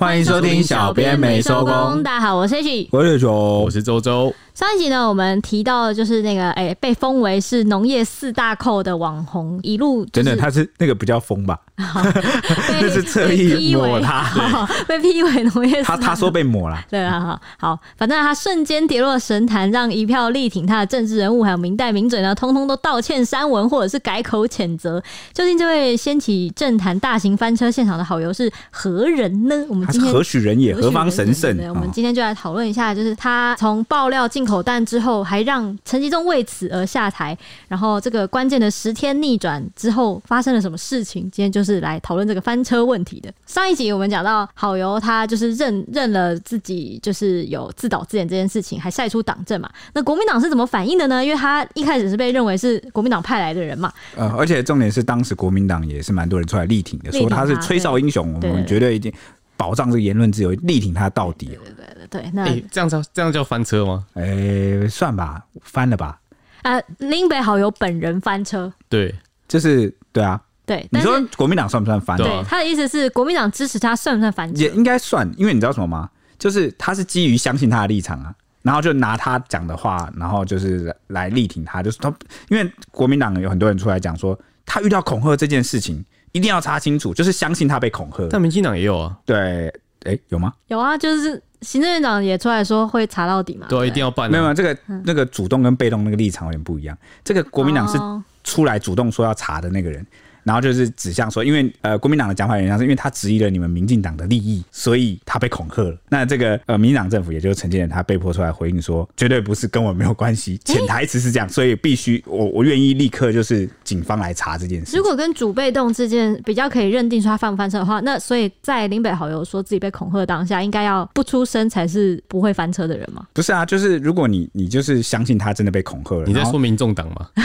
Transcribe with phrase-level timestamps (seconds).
[0.00, 2.02] 欢迎收听小编没收工。
[2.02, 4.34] 大家好，我是 H，我是九，我是周周。
[4.60, 11.58] 上一集呢，我们提到的就是那个哎、欸，被封为是农业四大寇的网红，一路、就是、等等，他是那个不叫封吧？
[11.80, 14.22] 那是特意抹他，
[14.86, 15.96] 被批为农业四大。
[15.96, 17.40] 他他说被抹了，对啊，好，
[17.70, 25.02] 好，反正他瞬间跌落神坛，让一票力挺他的政治人物还有明代名嘴呢，通通都道歉删文或者是改口谴责。
[25.32, 29.64] 究竟这位掀起政坛大型翻车现场的好友是何人呢？
[29.70, 30.74] 我们今天何许人也？
[30.74, 31.56] 何方神圣？
[31.70, 37.36] 我们今天就来讨论一下，就是他从爆料进口但之后，还让陈吉仲为此而下台，
[37.68, 41.22] 然后这个关键的十天逆转之后发生了什么事情？
[41.30, 41.70] 今天就是。
[41.80, 43.32] 来讨论这个翻车问题的。
[43.46, 49.70] 上一集我们讲到好油，他就是认认了自己就是有自导自演这件事情，还晒出党证嘛。
[49.94, 51.24] 那国民党是怎么反应的呢？
[51.24, 53.90] 因为他一开始是被认为是国民党派来的人嘛。
[54.16, 59.10] 呃，而且重点是当时国民党也是蛮多人出来力挺的，说他是吹哨英雄，我们绝对一定
[59.56, 61.46] 保障这个言论自由，力挺他到底。
[61.46, 64.04] 对对对对对，那、欸、这样叫这样叫翻车吗？
[64.14, 66.20] 哎、欸，算吧，翻了吧。
[66.62, 69.14] 呃，林北好友本人翻车，对，
[69.48, 70.40] 就是对啊。
[70.66, 72.16] 对，你说国民党算不算翻？
[72.16, 74.56] 对，他的意思是国民党支持他算不算翻？
[74.56, 76.08] 也应该算，因为你知道什么吗？
[76.38, 82.08] 就是他是基于相信他的立场啊，然后就拿他讲的话，然后就是来力挺他，就是他，
[82.50, 88.28] 因为国民党有很多人出来讲说，他遇到恐吓这件事情一定要查清楚，就是相信他被恐吓。
[88.30, 90.52] 但民进党也有啊，对，哎、欸，有吗？
[90.68, 94.30] 有啊，就是行政院长也出来说会查到底嘛，对，一定要办、啊。
[94.30, 97.98] 没有没有，这个那个主动跟被动那个立场有点不一样，这个国民党是
[98.44, 100.06] 出来主动说要查的那个人。
[100.44, 105.96] 然后就是指向说，因为呃，国民党的讲法原因是因为他质疑了你们民进党的利益，所以他被恐吓了。
[106.08, 114.96] 那这个呃，民进党政府也就是陈建仁，他被迫出来回应说，绝对不是跟我没有关系，潜台词是这样，所以必须我我愿意立刻就是警方来查这件事。
[114.96, 123.26] 如果跟主被动之间比较可以认定说他犯不翻车的话，那所以在林北好友说自己被恐吓当下，应该要不出声才是不会翻车的人吗？
[123.32, 127.28] 不是啊，就是如果你你就是相信他真的被恐吓了，你在说民众党吗？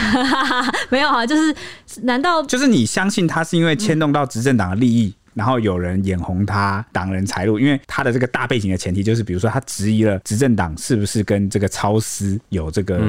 [0.89, 1.53] 没有啊，就是
[2.03, 3.75] 难道就是你相信他是因为？
[3.75, 12.99] 牵动到执政党的利益，然后有人眼红他党人财路，因为他的这个大背景的前提就是，比如说他质疑了执政党是不是跟这个超私有这个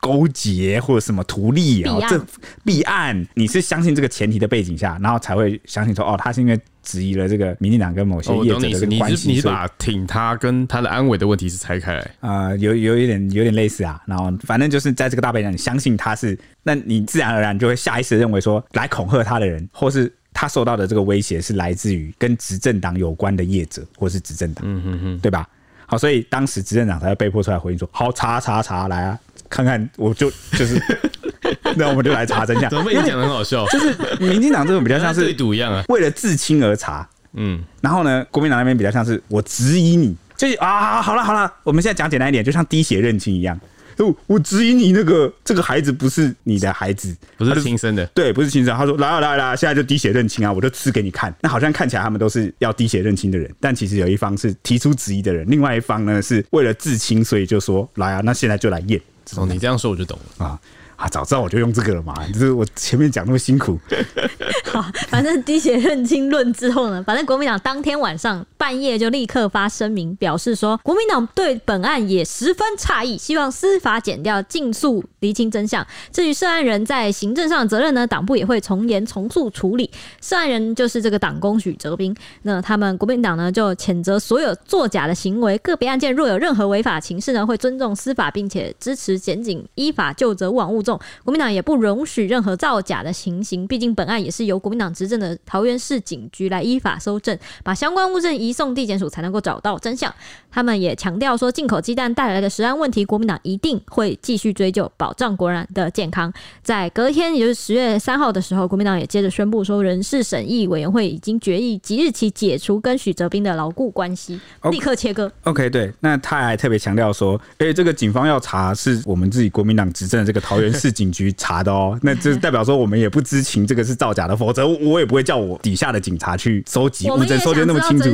[0.00, 2.24] 勾结或者什么图利啊，这
[2.64, 12.00] 弊案，你是相信这个前提的背景下，然后才会相信说，哦，他是因为质疑了这个民进党跟某些业者的关系，哦、你，把挺他跟他的安危的问题是拆开来。
[12.20, 25.48] 啊、呃，有有一点有点类似啊，然后反正就是在这个大背景，你相信他是，那你自然而然就会下意识认为说，来恐吓他的人，或是他受到的这个威胁是来自于跟执政党有关的业者，或是执政党，嗯哼哼，对吧？
[25.86, 30.80] 好，所以当时执政党才会被迫出来回应说，好，查查查，来啊，看看，我就就是。
[31.76, 32.70] 那我们就来查真相。
[32.70, 33.66] 怎么被你讲的很好笑？
[33.66, 37.06] 就是民进党这种比较像是赌一样啊，为了自清而查。
[37.32, 43.58] 嗯，然后呢，国民党那边比较像是我质疑你，就是啊，好了好了，我们现在讲简单一点，就像滴血认亲一样。
[44.02, 48.76] 我我质疑你那个这个孩子不是你的孩子，不是亲生的，对，不是亲生。
[48.76, 51.34] 他说来啊来来，现在就滴血认亲啊，我就吃给你看。
[51.40, 59.00] 那好像看起来他们都是要滴血认亲的人，但其实有一方是提出质疑的人，另外一方呢是为了自清，所以就说来啊，那现在就来验。
[59.36, 60.60] 哦，你这样说我就懂了啊。
[61.02, 62.14] 啊，早知道我就用这个了嘛！
[62.32, 63.76] 就是我前面讲那么辛苦。
[64.70, 75.84] 好，反正滴血认亲论之后呢，反正国民党当天晚上半夜就立刻发声明，表示说国民党对本案也十分诧异，希望司法减掉尽速厘清真相。
[76.12, 79.90] 至于涉案人在行政上的责任呢，党部也会从严从速处理。
[80.20, 91.00] 涉案人就是这个党工许哲斌，那他们国民党呢就谴责所有作假的行为，个别案件若有任何违法情事呢，会尊重司法，并且支持检警依法就责，网务中纵。
[91.24, 100.12] 国民党也不容许任何造假的情形，毕竟本案也是由国民党执政的桃园市警局来依法搜证，把相关物证移送地检署才能够找到真相。
[100.50, 106.32] 他们也强调说，进口鸡蛋带来的食安问题，国民党一定会继续追究，保障国人的健康。
[106.62, 114.38] 在隔天，也就是十月三号的时候，国民党也接着宣布说，人事审议委员会已经决议即日起解除跟许哲斌的牢固关系，
[114.70, 115.30] 立刻切割。
[115.44, 128.04] OK，对，那他还特别强调说，哎、欸，这个警方要查是我们自己国民党执政的这个桃园市警局查的哦， 那这代表说我们也不知情这个是造假的，否则我也不会叫我底下的警察去收集物证，收集那么清楚。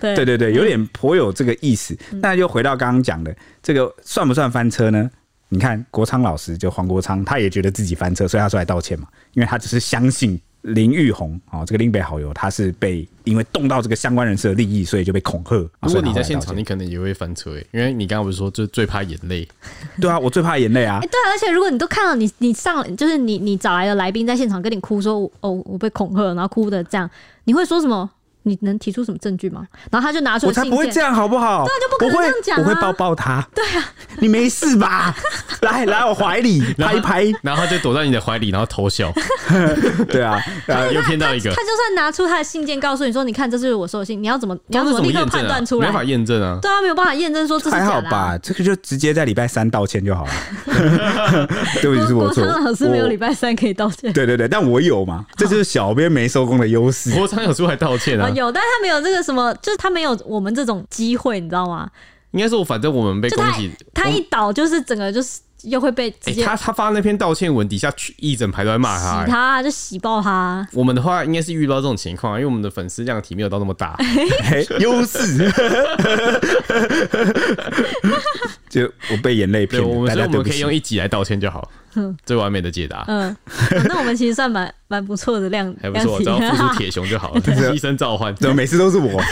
[0.00, 1.96] 对对对对，有点颇有这个意思。
[2.22, 5.10] 那就回到刚刚讲的这个算不算翻车呢？
[5.48, 10.40] 你看国昌老师就黄国昌，他也觉得自己翻车，所以他出来道歉嘛，因为他只是相信。
[10.64, 15.56] 林玉红啊，这个林北好友，他是被因为动到这个相关人士的利益，所以就被恐吓。
[15.82, 19.46] 如果你在现场，你可能也会翻车欸，因为你刚刚不是说就最怕眼泪？
[20.00, 21.00] 对啊，我最怕眼泪啊！
[21.00, 27.08] 对啊，而且如果你都看到你你上，就是你你找来的来宾在现场跟你哭说，哦，我被恐吓，然后哭的这样，
[27.44, 28.10] 你会说什么？
[28.44, 29.66] 你能提出什么证据吗？
[29.90, 31.64] 然后他就拿出我才不会这样，好不好？
[31.66, 32.62] 对啊，就不可能这样讲啊！
[32.62, 33.46] 我会抱抱他。
[33.54, 33.84] 对啊，
[34.20, 35.14] 你没事吧？
[35.62, 39.12] 来来我怀里拍一拍，然后他就躲在你的怀里，然后偷笑。
[40.08, 40.40] 对啊，
[40.92, 41.50] 又骗到一个。
[41.50, 44.54] 他就算拿出他的信件，告诉你说：“你看，这是我收的信。”你要怎么？
[44.66, 45.88] 你要怎么立刻判断出来？
[45.88, 46.58] 没法验证啊。
[46.60, 47.76] 对啊，没有办法验证说这是。
[47.76, 50.32] 还好吧，这个就直接在礼拜三道歉就好了。
[51.80, 52.44] 对不起，是我错。
[52.44, 54.12] 国昌老师没有礼拜三可以道歉。
[54.12, 55.24] 对对对，但我有嘛？
[55.36, 57.18] 这就是小编没收工的优势。
[57.18, 58.30] 我昌有出来道歉啊？
[58.38, 61.88] 有，但是他没有这个什么，就是他没有我们这种机会，你知道吗？
[62.32, 65.40] 应该说，反正我们被攻击，他一倒就是整个就是。
[65.64, 70.68] 又会被直接、欸、他他发那篇道歉文底下一整排都在骂他、欸，洗他就洗爆他。
[70.74, 73.96] 我们的话应该是遇到这种情况，因为我们的粉丝量体没有到那么大，
[74.78, 75.50] 优势。
[78.74, 81.70] 就我被眼泪骗，我们我们可以用一集来道歉就好，
[82.26, 83.04] 最完美的解答。
[83.06, 83.34] 嗯，
[83.86, 89.22] 那我们其实算蛮蛮不错的量， 还不错，只要付出铁熊就好了， 牺牲召唤，怎么每次都是我？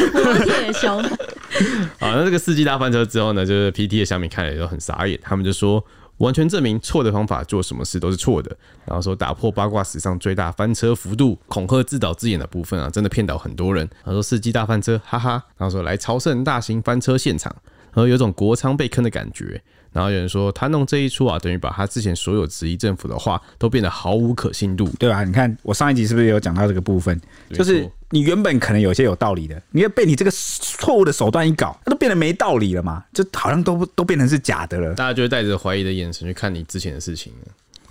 [0.44, 1.02] 铁熊。
[1.98, 5.84] 好，那这个世纪大翻车之后呢，就是 PT 的小米看了也都很傻眼，他们就说。
[6.18, 13.88] 完全证明错的方法做什么事都是错的，然后说打破八卦史上最大翻车幅度，恐吓自导自演的部分啊，真的骗倒很多人。
[14.04, 15.42] 他说世纪大翻车，哈哈。
[15.56, 17.52] 然后说来朝圣大型翻车现场，
[17.92, 19.60] 然后有种国仓被坑的感觉。
[19.92, 27.20] 然后有人说他弄这一出啊，等于把他之前所有质疑政府的话都变得毫无可信度，对啊，你看我上一集是不是有讲到这个部分？
[27.50, 34.94] 就是你原本可能有些有道理的，你要被你这个错误的手段一搞，它都变得没道理了嘛，就好像都都变成是假的了。
[34.94, 37.30] 大家就会带着怀疑的眼神去看你之前的事情。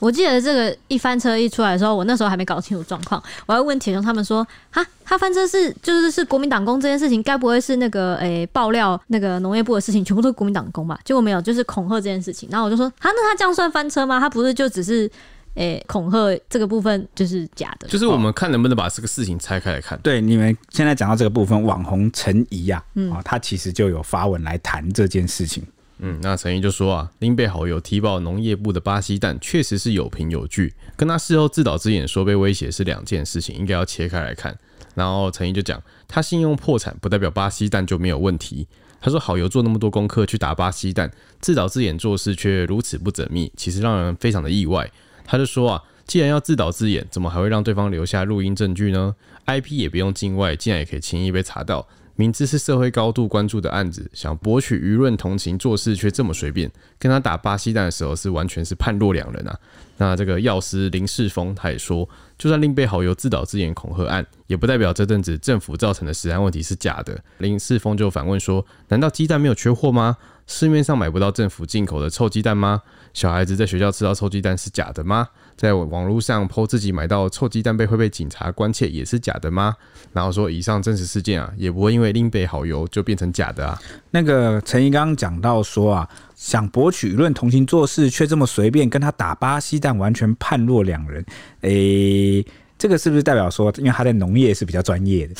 [0.01, 12.49] 我记得这个一翻车一出来的时候，我那时候还没搞清楚状况，我还问铁雄他们说：“哈，他翻车是就是是国民党工这件事情，该不会是那个诶、欸、爆料那个农业部的事情，全部都是国民党工吧？”结果没有，就是恐吓这件事情。
[12.51, 14.19] 然后我就说：“哈，那他这样算翻车吗？
[14.19, 15.07] 他不是就只是
[15.53, 16.17] 诶、欸、恐吓
[16.49, 17.87] 这个部分就是假的？
[17.87, 22.83] 就是我们看能不能把这个事情拆开来看。”对，你们现在讲到这个部分，网红陈怡呀，
[23.13, 25.63] 啊，他其实就有发文来谈这件事情。
[26.03, 34.57] 嗯，那陈怡就说啊，林北好友踢爆农业部的巴西蛋，确实是有凭有据，跟他事后自导自演说被威胁是两件事情，应该要切开来看。
[34.95, 38.67] 然后陈怡就讲，他信用破产不代表巴西蛋就没有问题。
[38.99, 44.91] 他说好友做那么多功课去打巴西蛋，自导自演做事却如此不缜密，其实让人非常的意外。
[45.23, 49.15] 他就说啊，既然要自导自演，怎么还会让对方留下录音证据呢
[49.45, 51.87] ？IP 也不用境外，竟然也可以轻易被查到。
[52.21, 59.57] 明知是社会高度关注的案子，想博取舆论同情，做事却这么随便，跟他打巴西蛋的时候是完全是判若两人啊！
[59.97, 62.07] 那这个药师林世峰他也说，
[62.37, 67.19] 就算另被好友自导自演恐吓案，也不代表这阵子政府造成的食安问题是假的。
[67.39, 70.15] 林世峰就反问说：难道鸡蛋没有缺货吗？
[70.51, 72.81] 市面上买不到政府进口的臭鸡蛋吗？
[73.13, 75.27] 小孩子在学校吃到臭鸡蛋是假的吗？
[75.55, 79.75] 在网络上 po 自己买到臭鸡蛋被会被警察关切也是假的吗？
[80.11, 83.79] 然后说以上真实事件啊，也不会因为拎杯好友就变成假的啊。
[84.11, 91.25] 那个陈怡刚刚讲到说啊，想博取舆论同情做事，却这么随便，跟他打巴西蛋完全判若两人。
[91.61, 92.45] 诶、
[92.81, 95.35] 这个是不是代表说，因为他在农业是比较专业的，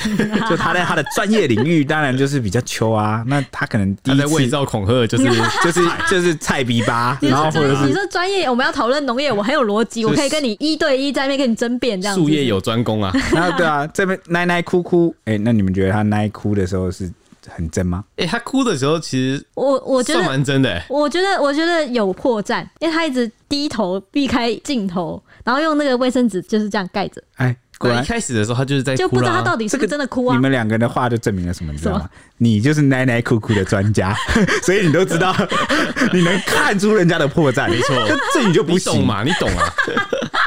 [0.48, 3.22] 就他在他的专业领域，当然就是比较秋啊。
[3.26, 5.24] 那他可能第一次伪造恐吓，就是
[5.62, 7.18] 就是就是菜逼吧。
[7.20, 12.16] 然后或者是你说专业，我们要讨论农业，我很有逻辑，我可以跟你一对一在那边跟你争辩这样。
[12.16, 13.12] 术业有专攻啊。
[13.34, 17.12] 那对啊，这边奶奶哭哭，哎，那你们觉得他奶哭的时候是
[17.48, 18.04] 很真吗？
[18.16, 20.82] 哎，他哭的时候其实我我觉得蛮真的。
[20.88, 25.22] 我觉得我觉得有破绽，因为他一直低头避开镜头。
[25.44, 27.22] 然后用那个卫生纸就是这样盖着。
[27.36, 30.34] 哎，果然一开始的时候他就是在哭，就不知道他到底是不是真的哭啊。
[30.34, 31.70] 你们两个人的话就证明了什么？
[31.72, 32.10] 你知道吗？
[32.38, 34.12] 你就是奶奶哭哭的专家，
[34.66, 35.32] 所以你都知道，
[36.12, 37.68] 你能看出人家的破绽。
[37.70, 37.94] 没错，
[38.34, 39.22] 这你就不懂嘛？
[39.22, 39.72] 你懂啊？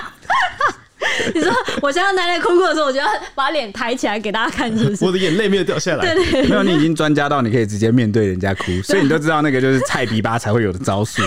[1.34, 1.52] 你说
[1.82, 5.04] 我现在奶奶哭哭的时候，我就要把脸抬起来给大家看，是不是？
[5.06, 6.14] 我的眼泪没有掉下来。
[6.14, 11.22] 对对，没有，你已经专家到你可以直接面对人家哭， 所以你都知道那个就是菜逼吧才会有的招数，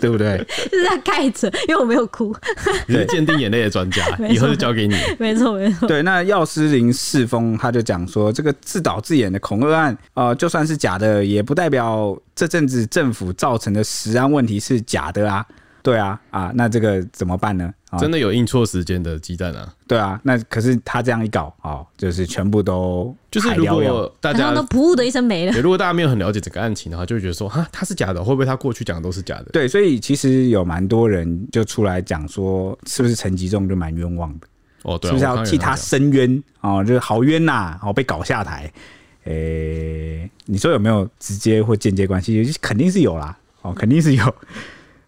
[0.00, 0.38] 对不对？
[0.70, 2.34] 就是在盖着，因为我没有哭。
[2.86, 4.96] 你是鉴定眼泪的专家，以后就交给你。
[5.18, 5.88] 没错没错。
[5.88, 15.44] 对，那药师林世峰他就讲说，这个自导自演的恐恶案，呃，就算是假的，也不代表这阵子政府造成的食安问题是假的啊。
[15.86, 17.72] 对啊，啊，那这个怎么办呢？
[18.00, 19.72] 真的有印错时间的鸡蛋啊？
[19.86, 25.52] 对啊，那可是他这样一搞哦，就是全部都就是如果大家都噗的一声没了。
[25.60, 29.44] 如果大家没有很了解整个案情的话，就会觉得说哈，他是假的，会不会他过去讲的都是假的？
[29.52, 34.48] 对，所以其实有蛮多人就出来讲说，是不是陈吉仲就蛮冤枉的？
[34.82, 36.82] 哦，对啊，是不是要替他申冤哦？
[36.84, 38.68] 就是好冤呐、啊，哦，被搞下台。
[39.26, 39.32] 诶、
[40.22, 42.52] 欸，你说有没有直接或间接关系？
[42.60, 44.34] 肯定是有啦，哦，肯定是有。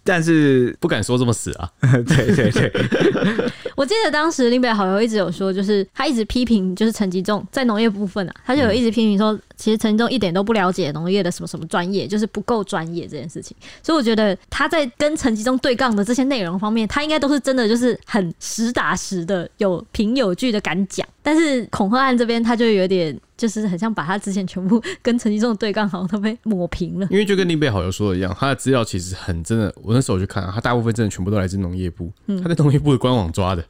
[0.08, 1.70] 但是不敢说这么死啊。
[1.82, 2.02] 对
[2.34, 2.72] 对对，
[3.76, 13.54] 我记得当时林北好友一直有说，就是他一直批评，就是陈吉仲在农业部分啊，他就有一直批评说，其实陈吉仲一点都不了解农业的什么什么专业，就是不够专业这件事情。
[13.82, 21.06] 所以我觉得他在跟陈吉仲对杠的这些内容方面，他应该都是真的就是很实打实的，有凭有据的敢讲。
[21.22, 23.18] 但是恐吓案这边他就有点。
[23.38, 27.06] 就是很像把他之前全部 跟陈其中的对杠，好像都被抹平了。
[27.10, 29.72] 因为就跟林北好友说的一样，他的资料其实很真的。
[29.80, 33.64] 我那时候去看，他大部分真的全部都来自农业部，他在农业部的官网抓的，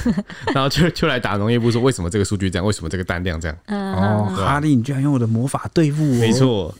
[0.54, 3.56] 然后就就来打农业部说，为什么这个数据这样，为什么这个单量这样？
[3.68, 6.14] 哦，哈利，你居然用我的魔法对付我？
[6.18, 6.74] 没错。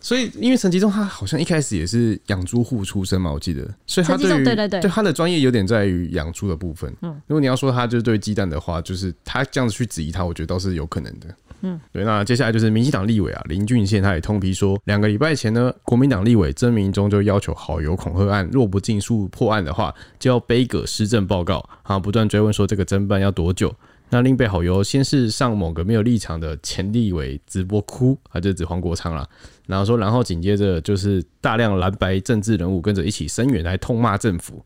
[0.00, 6.94] 所以，因为陈吉仲他好像一开始也是养猪户出身嘛，我记得，所以他对于对对对，对他的专业有点在于养猪的部分。
[7.00, 11.34] 嗯，如果你要说他就是对鸡蛋的话，就是他这样子去质疑他，我觉得倒是有可能的。
[11.64, 12.04] 嗯，对。
[12.04, 23.74] 那接下来就是民进党立委啊，林俊宪他也通批说，两个礼拜前呢，国民党立委曾明忠就要求好友恐吓案若不尽速破案的话，就要背个施政报告啊，不断追问说这个侦办要多久。
[24.10, 29.26] 那林北好友先是上某个没有立场的前立委直播哭，啊，就指黄国昌啦。
[29.66, 34.62] 然后说，然后紧接着就是大量蓝白政治人物跟着一起声援来痛骂政府。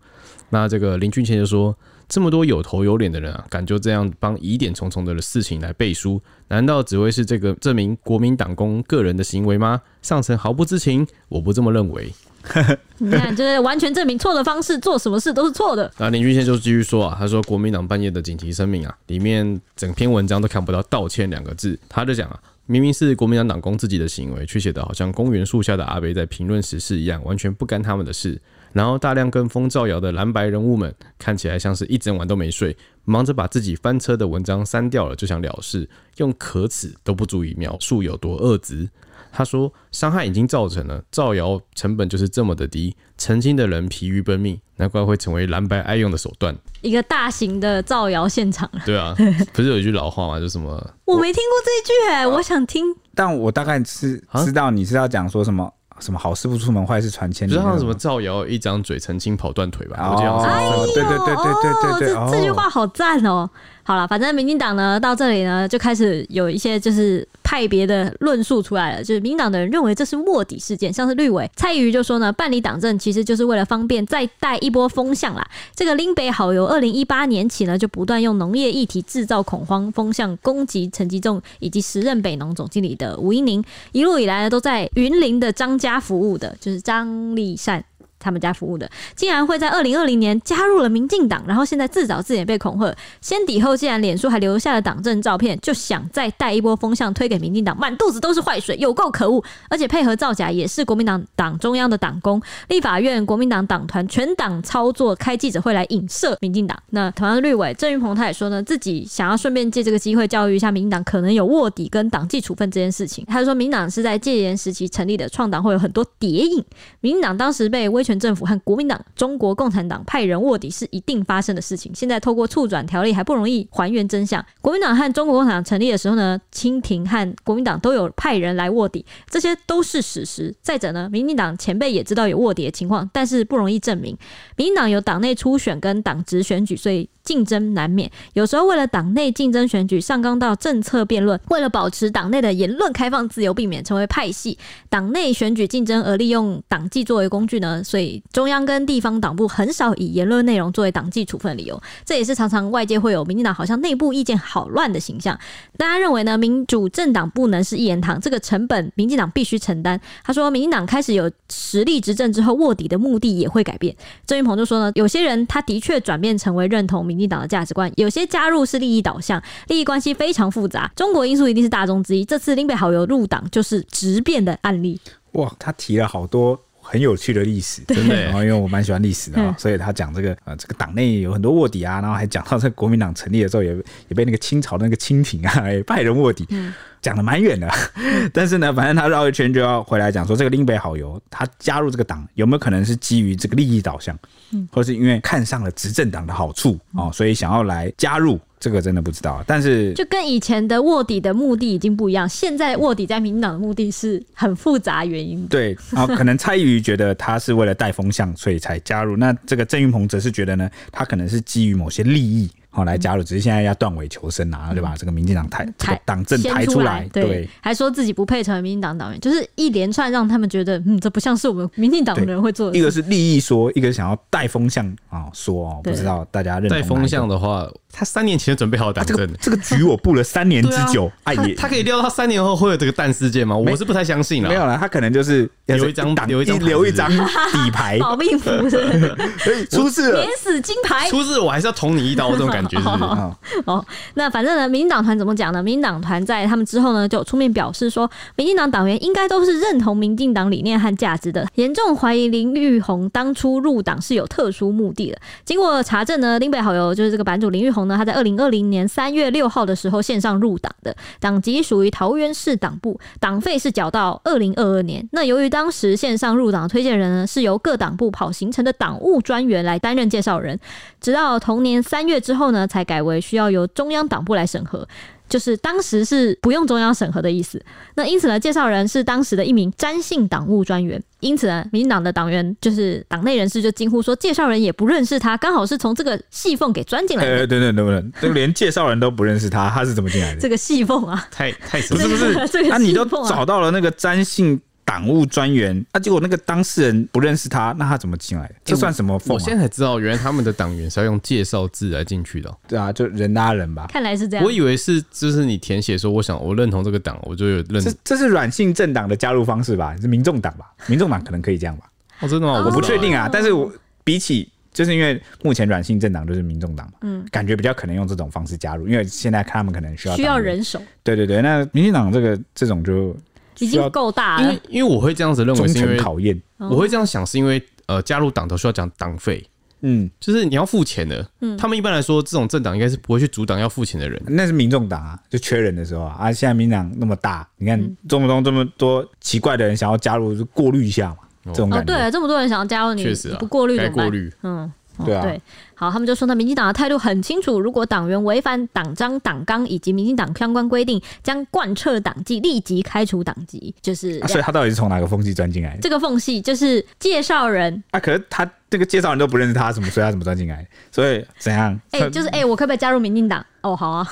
[0.51, 1.75] 那这个林俊宪就说，
[2.09, 9.83] 这么多有头有脸的人啊，敢就这样帮疑点重重的事情来背书，难道只会是这个这名国民党工个人的行为吗？
[10.01, 11.07] 上层毫不知情？
[11.29, 12.11] 我不这么认为。
[12.97, 15.93] 你看，就是完全证明错的方式做什么事都是错的。
[15.99, 21.79] 那林俊宪就继续说啊，他说国民党半夜的紧急声明啊，里面整篇文章都看不到道歉两个字。
[21.91, 28.41] 他就讲啊，明明是国民党党工自己的行为，却写得好像公园树下的阿北在评论时事一样，完全不干他们的事。
[28.73, 38.89] 然后大量跟风造谣的蓝白人物们，看起来像是一整晚都没睡，忙着把自己翻车的文章删掉了就想了事，用可耻都不足以描述有多恶质。
[39.31, 46.57] 他说：“伤害已经造成了，造谣成本就是这么的低，澄清的人疲于奔命，难怪会成为蓝白爱用的手段。
[46.81, 48.69] 一个大型的造谣现场。
[48.87, 49.15] 对啊，
[49.53, 50.41] 不是有一句老话吗？
[50.41, 50.71] 就什么？
[51.05, 52.87] 我没听过这一句哎、欸，我想听。
[53.15, 57.53] 但我大概是知道你是要讲说什么。”什么好事不出门，坏事传千里。
[57.53, 59.97] 就像什么造谣一张嘴澄清跑断腿吧？
[60.01, 63.49] 哦，对对对对对对对，这句话好赞哦。
[63.89, 75.43] 好了，反正民进党呢到这里呢就开始有一些就是派别的论述出来了，就是民进党的人认为这是卧底事件，像是绿委蔡宜瑜就说呢，办理党政其实就是为了方便再带一波风向啦。
[75.75, 87.83] 这个林北好友二零一八年起呢就不断用农业议题制造恐慌风向，攻击陈吉仲以及时任北农总经理的吴英宁，一路以来呢都在云林的张家服务的，就是张立善。
[88.19, 99.43] 他们家服务的，竟然会在二零二零年加入了民进党，然后现在自导自演被恐吓，先抵后，竟然脸书还留下了党政照片，就想再带一波风向推给民进党，满肚子都是坏水，有够可恶！
[99.69, 106.77] 而且配合造假，也是国民党党中央的党工，立法院国民党党团全党操作，开记者会来影射民进党。
[106.91, 113.25] 那同样绿委郑云鹏他也说呢，自己想要顺便借这个机会教育一下民进党，可能有卧底跟党纪处分这件事情。
[113.27, 116.65] 他就说，民进党是在戒严时期成立的，创党会有很多谍影，
[117.01, 118.08] 民进党当时被威。
[118.09, 121.93] 全政府和国民党、中国共产党派人卧底是一定发生的事情。
[121.95, 124.43] 现在透过促转条例还不容易还原真相。
[124.63, 130.55] 国民党和中国共产党成立的时候呢，清廷和国民党都有派人来卧底，这些都是史实。
[130.63, 134.17] 再者呢，民进党前辈也知道有卧底的情况，但是不容易证明。
[134.57, 137.11] 民进党有党内初选跟党职选举，所以。
[137.29, 144.57] 竞争难免，有时候为了党内竞争选举上纲到政策辩论，为了保持党内的言论开放自由，避免成为派系，
[144.89, 147.85] 党内选举竞争而利用党纪作为工具呢？
[147.85, 155.37] 所所以中央跟地方党部很少以言论内容作为党纪处分理由，这也是常常外界会有民进党好像内部意见好乱的形象。
[155.77, 156.39] 大家认为呢？
[156.39, 160.01] 民主政党不能是一言堂，这个成本民进党必须承担。
[160.23, 163.93] 他说，民进党开始有实力执政之后，卧底的目的也会改变。
[164.25, 167.19] 郑运鹏就说呢，有些人他的确转变成为认同民。
[167.19, 170.89] 进党的价值观，有些加入是利益导向，利益关系非常复杂。
[170.95, 172.25] 中国因素一定是大宗之一。
[172.25, 175.01] 这次林北好友入党就是直变的案例。
[175.33, 176.57] 哇，他提了好多
[176.91, 178.25] 很有趣的历史，真的。
[178.25, 183.75] 然后因为我蛮喜欢历史的，嗯、所以他讲这个呃，这个党内有很多卧底啊，然后还讲到这个国民党成立的时候也
[184.09, 186.47] 也被那个清朝的那个清廷啊 也派人卧底。
[186.51, 187.71] 嗯讲的蛮远的，
[188.35, 194.19] 但是呢，反正他绕一圈就要回来讲说，这个林北好友他加入这个党有没有可能是基于这个利益导向，
[194.51, 198.39] 嗯，或是因为看上了执政党的好处哦，所以想要来加入？
[198.59, 199.43] 这个真的不知道。
[199.47, 205.47] 但是就跟以前的卧底的目的已经不一样，现在卧底在民进党的目的是很复杂原因。
[205.47, 209.17] 对，然后可能蔡宜觉得他是为了带风向，所以才加入。
[209.17, 212.51] 那这个郑云鹏则是觉得呢，他可能是基于某些利益。
[212.71, 222.79] 好来加入，只是现在要断尾求生啊，然后就把这个民进党抬这个党政抬出出来，对，对，还说自己不配成为民进党党员，就是一连串让他们觉得，嗯，这不像是我们民进党的人会做的。
[222.79, 226.79] 一个是利益说，一个想要带风向啊说哦，不知道大家认同。
[226.79, 233.57] 带风向的话，他三年前就准备好党政、啊，这个局我布了三年之久，哎也，他可以料到三年后会有这个蛋事件吗？
[233.57, 234.49] 我是不太相信了。
[234.49, 239.17] 没有了，他可能就是留一张留一张留一张底牌， 保命符是不是？
[239.39, 243.63] 所以出事了，免死金牌，出事我还是要捅你一刀，这种感觉是不是？
[243.67, 245.63] 哦，那反正呢，民进党团怎么讲呢？
[245.63, 255.19] 民进党团在他们之后呢，就出面表示说，民进党党员应该都是认同民进党理念和价值的，严重怀疑林玉红当初入党是有特殊目的的。
[255.45, 265.07] 经过查证呢，林北好友就是这个版主林玉他在二零二零年三月六号的时候线上入党的，党籍属于桃园市党部，党费是缴到二零二二年。
[265.13, 270.59] 那由于当时线上入党的推荐人呢，是由各党部跑行程的党务专员来担任介绍人，
[271.01, 274.89] 直到同年三月之后呢，才改为需要由中央党部来审核。
[275.29, 277.63] 就是当时是不用中央审核的意思，
[277.95, 287.31] 那因此呢，介绍人是当时的一名詹姓党务专员，因此呢，民进党的党员就是党内人士就惊呼说，介绍人也不认识他，刚好是从这个细缝给钻进来的。
[287.31, 290.41] 哎，等等等等，都连介绍人都不认识他，他是怎么进来的？
[290.41, 294.61] 这个细缝啊，太太不是不是，那、你都找到了那个詹姓。
[294.89, 298.55] 党务专员，啊，结果那个当事人不认识他，那他怎么进来的？
[298.65, 299.33] 这算什么、啊欸？
[299.35, 302.59] 我现在才知道，原来他们的党员是要用介绍字来进去的、喔。
[302.67, 303.87] 对啊，就人拉人吧。
[303.93, 304.47] 看来是这样。
[304.47, 307.85] 我以为是，就是你填写说，我想我认同这个党，我就有认。
[307.85, 309.95] 这这是软性政党的加入方式吧？
[310.01, 310.73] 是民众党吧？
[310.87, 311.85] 民众党可能可以这样吧？
[312.21, 312.55] 哦，真的吗？
[312.65, 313.29] 我不确定啊。
[313.31, 313.71] 但是我
[314.03, 320.81] 比起，就是因为目前软性政党就是民众党嘛，嗯，感觉比较可能用这种方式加入，因为现在看他们可能需要需要人手。
[321.03, 323.15] 对对对，那民进党这个这种就。
[323.61, 326.41] 已经够大了，因为因为我会这样子认为，是因为考验。
[326.59, 329.45] 我会这样想，是因为呃，加入党都需要讲党费，
[329.83, 331.25] 嗯，就是你要付钱的。
[331.41, 334.21] 嗯，他们一般来说，这种政党应该是不会去阻挡要付钱的人。
[334.27, 336.17] 那是民众党啊，就缺人的时候啊。
[336.19, 341.19] 啊，现在民党那么大，你看中不中这么多奇怪的人想要加入，就过滤一下嘛。
[341.47, 341.93] 这种感觉。
[341.93, 344.33] 哦，对，这么多人想要加入你，确实不过滤怎么办？
[344.43, 344.73] 嗯。
[345.05, 345.41] 对啊，对，
[345.75, 353.75] 好，他们就说，那民进党的态度很清楚，如果党员违反党章、党纲以及民进党相关规定，将贯彻党纪，立即开除党籍。
[353.81, 355.81] 就是、啊，所以他到底是从哪个缝隙钻进来的？
[355.81, 360.67] 这个缝隙就是介绍人啊，可是他这个介绍人都不认识他，怎么所以他怎么钻进来？
[360.91, 361.79] 所以怎样？
[361.93, 363.45] 哎、欸，就是哎、欸，我可不可以加入民进党？
[363.61, 364.09] 哦，好啊，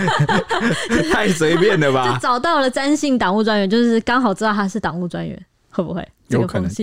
[1.12, 2.08] 太随便了吧？
[2.12, 5.38] 就找到了詹姓党务专员，就是刚好知道他是党务专员，
[5.70, 6.06] 会不会？
[6.30, 6.70] 有可能。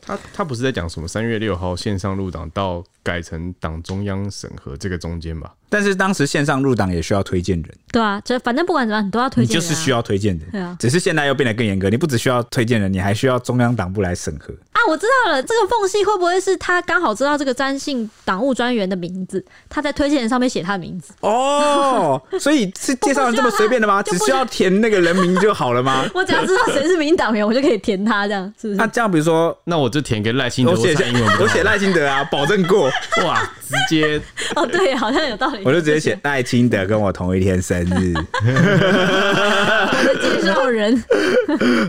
[0.00, 5.52] 他他不是在讲什么三月六号线上入党到改成党中央审核这个中间吧？
[5.68, 10.74] 但是当时线上入党也需要推荐人，对啊，就反正不管怎么样，你都要推荐就是需要推荐人，对啊。
[10.80, 14.80] 只是现在又变得更严格，你不只需要推荐人，你还需要中央党部来审核啊！
[14.88, 21.12] 我知道了，这个缝隙会不会是他刚好知道这个詹姓党务专员的名字，他在推荐人上面写他的名字？
[21.20, 24.02] 哦， 所以是介绍人这么随便的吗？
[24.02, 26.06] 只需要填那个人名就好了吗？
[26.14, 28.74] 我只要知道谁是民党员，我就可以填他，这样是不是？
[28.76, 32.90] 那这样，比如说，那我就填个赖清德，我写英文，我写赖清德啊， 保证过。
[33.24, 34.20] 哇，直接
[34.54, 38.14] 哦，对，好像有道理，我就直接写赖清德跟我同一天生日，
[40.20, 41.02] 介绍人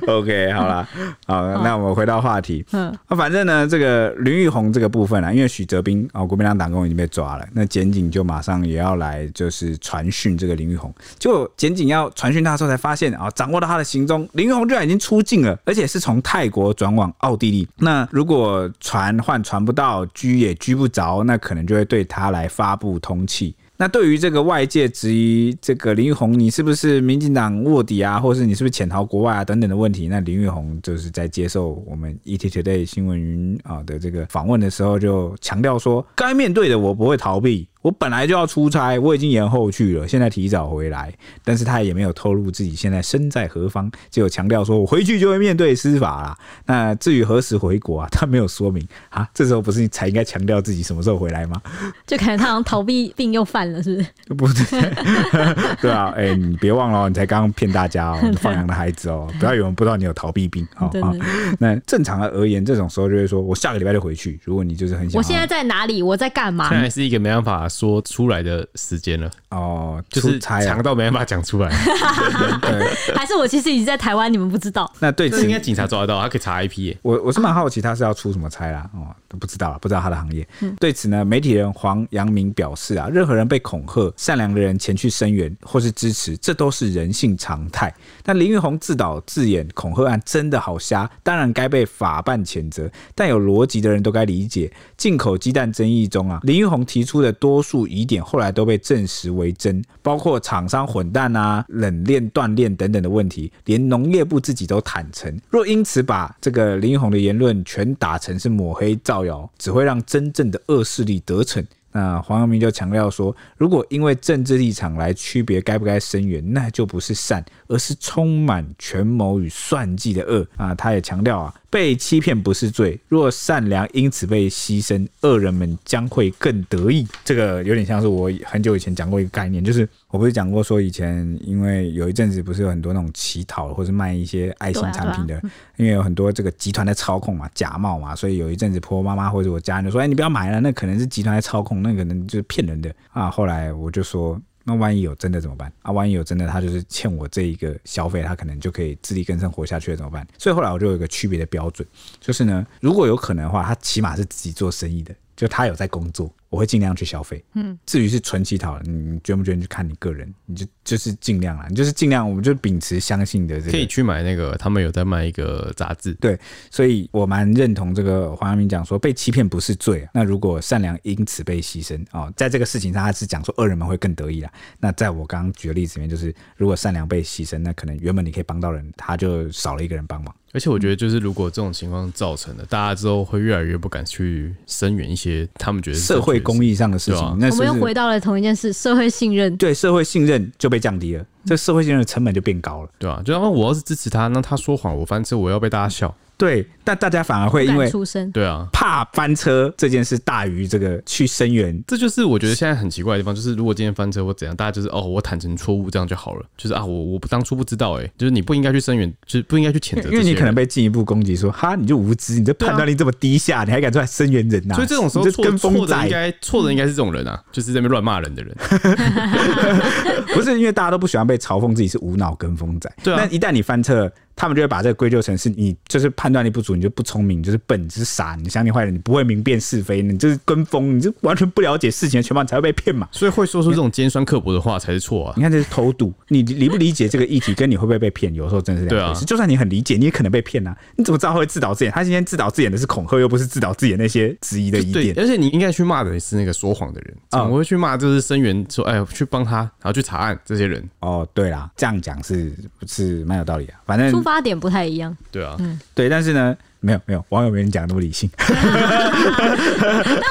[0.08, 0.88] ，OK，好了，
[1.28, 23.54] 好，那我们回到话题，嗯，那反正呢，这个林玉红这个部分啊，因为许哲斌哦，国民党党工已经被抓了，那检警就马上也要来，就是传讯这个林玉红，结果检警要传讯他的时候，才发现啊，掌握到他的行踪，林玉红居然已经出境了，而且是从泰国转往奥地利，那如果传唤传不到，拘也拘不着，那可能就会对他来发布通缉。
[23.78, 37.69] 那对于这个外界质疑这个林玉红，你是不是民进党卧底啊，或是你是不是潜逃国外啊等等的问题，那林玉红就是在接受我们 ETtoday 新闻云啊的这个访问的时候，就强调说，该面对的我不会逃避。
[37.82, 41.14] 我本来就要出差，我已经延后去了，现在提早回来，
[41.46, 46.38] 但是他也没有透露自己现在身在何方，只有强调说我回去就会面对司法啦。
[46.66, 49.26] 那至于何时回国啊，他没有说明啊。
[49.34, 51.62] 这时候不是才应该强调自己什么时候回来吗？
[52.06, 54.66] 就感觉他好像逃避病又犯了，是不是？
[54.66, 60.92] 不对，对啊，哎、欸，你别忘了，你才刚刚骗大家哦，放羊的孩子哦，不要有人不知道你有逃避病哦。
[61.02, 61.14] 好，
[61.60, 64.38] 那正常的而言，这种时候就会说我下个礼拜就回去。
[64.44, 66.04] 如果你就是很想，我现在在哪里？
[66.04, 66.68] 我在干嘛？
[66.68, 67.69] 现在是一个没办法。
[67.70, 71.70] 说出来的时间了哦，就是长到没办法讲出来，
[73.16, 74.92] 还是我其实已经在台湾，你们不知道？
[75.00, 76.98] 那对这应该警察抓得到，他可以查 IP 耶。
[77.02, 80.48] 我我是蛮好奇他是要出什么差啦，哦，都不知道，不知道他的行业。
[80.80, 87.94] 对此呢，媒体人黄阳明表示啊，任何人被恐吓，善良的人前去声援或是支持，这都是人性常态。
[88.24, 92.90] 但林玉红自导自演恐吓案真的好瞎，当然该被法办谴责。
[93.16, 97.60] 但有逻辑的人都该理解，进口鸡蛋争议中啊，林玉红提出的多。
[97.70, 105.40] 数疑点后来都被证实为真，包括厂商混蛋啊、冷链断链等等的问题，连农业部自己都坦诚。
[105.52, 111.66] 若因此把这个林玉红的言论全打成是抹黑造造谣，只会让真正的恶势力得逞。
[111.92, 120.74] 那黄阳明就强调说，如果因为政治立场来区别该不该声援，那就不是善，而是充满权谋与算计的恶啊！
[120.76, 121.54] 他也强调啊。
[121.70, 127.08] 被欺骗不是罪，若善良因此被牺牲，恶人们将会更得意。
[127.24, 144.42] 这个有点像是我很久以前讲过一个概念，就是我不是讲过说以前因为有一阵子不是有很多那种乞讨或是卖一些爱心产品的，啊啊、因为有很多这个集团在操控嘛，假冒嘛，所以有一阵子婆婆妈妈或者我家人就说：“哎，你不要买了，那可能是集团在操控，那可能就是骗人的啊。”后来我就说。
[144.70, 145.92] 那万一有真的怎么办啊？
[145.92, 150.28] 万一有真的，他就是欠我这一个消费，他可能就可以自力更生活下去了，怎么办？
[150.38, 151.88] 所以后来我就有一个区别的标准，
[152.20, 156.32] 就是呢，如果有可能的话，他起码是自己做生意的，就他有在工作。
[156.50, 166.38] 我会尽量去消费，嗯，至于是纯乞讨，你捐不捐就看你个人，你就就是尽量啦，你就是尽量，我们就秉持相信的这个，可以去买那个，他们有在卖一个杂志，对，
[166.72, 180.34] 所以我蛮认同这个黄阳明讲说，被欺骗不是罪啊，那如果善良因此被牺牲哦，在这个事情上他是讲说恶人们会更得意啦，那在我刚刚举的例子里面，就是如果善良被牺牲，那可能原本你可以帮到人，他就少了一个人帮忙。
[180.52, 187.38] 而且我觉得，就是如果这种情况造成的，大家之后会越来越不敢去声援一些他们觉得社会公益上的事情。
[187.40, 189.56] 那、我们又回到了同一件事，社会信任。
[189.58, 196.16] 对，社会信任就被降低了，这社会信任的成本就变高了，对啊，就然后我要是支持他，那他说谎，我翻车，我要被大家笑。
[196.38, 214.76] 对，但大家反而会因为出声，对啊，怕翻车这件事大于这个去声援，这就是我觉得现在很奇怪的地方，就是如果今天翻车或怎样，大家就是哦，我坦诚错误这样就好了，就是啊，我我不当初不知道，哎，就是你不应该去声援，就是不应该去谴责，因为你可能被进一步攻击说，哈，你就无知，你这判断力这么低下，你还敢出来声援人呐？
[214.76, 218.56] 所以这种时候错错的应该错的应该是这种人啊，就是在那边乱骂人的人，
[220.34, 224.12] 不是因为大家都不喜欢被嘲讽自己是无脑跟风仔，对啊，但一旦你翻车。
[224.40, 233.06] 他们就会把这个归咎成是你就是判断力不足，你就不聪明，你就是笨，你就是傻，你相信坏人，你不会明辨是非，你就是跟风，你就完全不了解事情的全貌，你才会被骗嘛。
[233.12, 235.34] 所以会说出这种尖酸刻薄的话才是错啊！
[235.38, 239.26] 你看这是偷渡，你理不理解这个议题，跟你会不会被骗，有时候真的是两回事。
[239.26, 240.74] 就算你很理解，你也可能被骗啊！
[240.96, 241.92] 你怎么知道会自导自演？
[241.92, 245.14] 他今天自导自演的是恐吓，又不是自导自演那些质疑的疑点。
[245.18, 250.90] 而 且你应该去骂的是那个说谎的人，怎么会去骂就是声援说哎去帮他，然后去查案这些人？
[251.02, 252.54] 哦，对啦，这样讲是
[252.88, 253.82] 是蛮有道理啊。
[253.86, 255.16] 反正出发点不太一样。
[255.32, 258.30] 对啊，嗯，对，但是呢，没有没有网友没人讲那么理性。
[258.38, 258.46] 那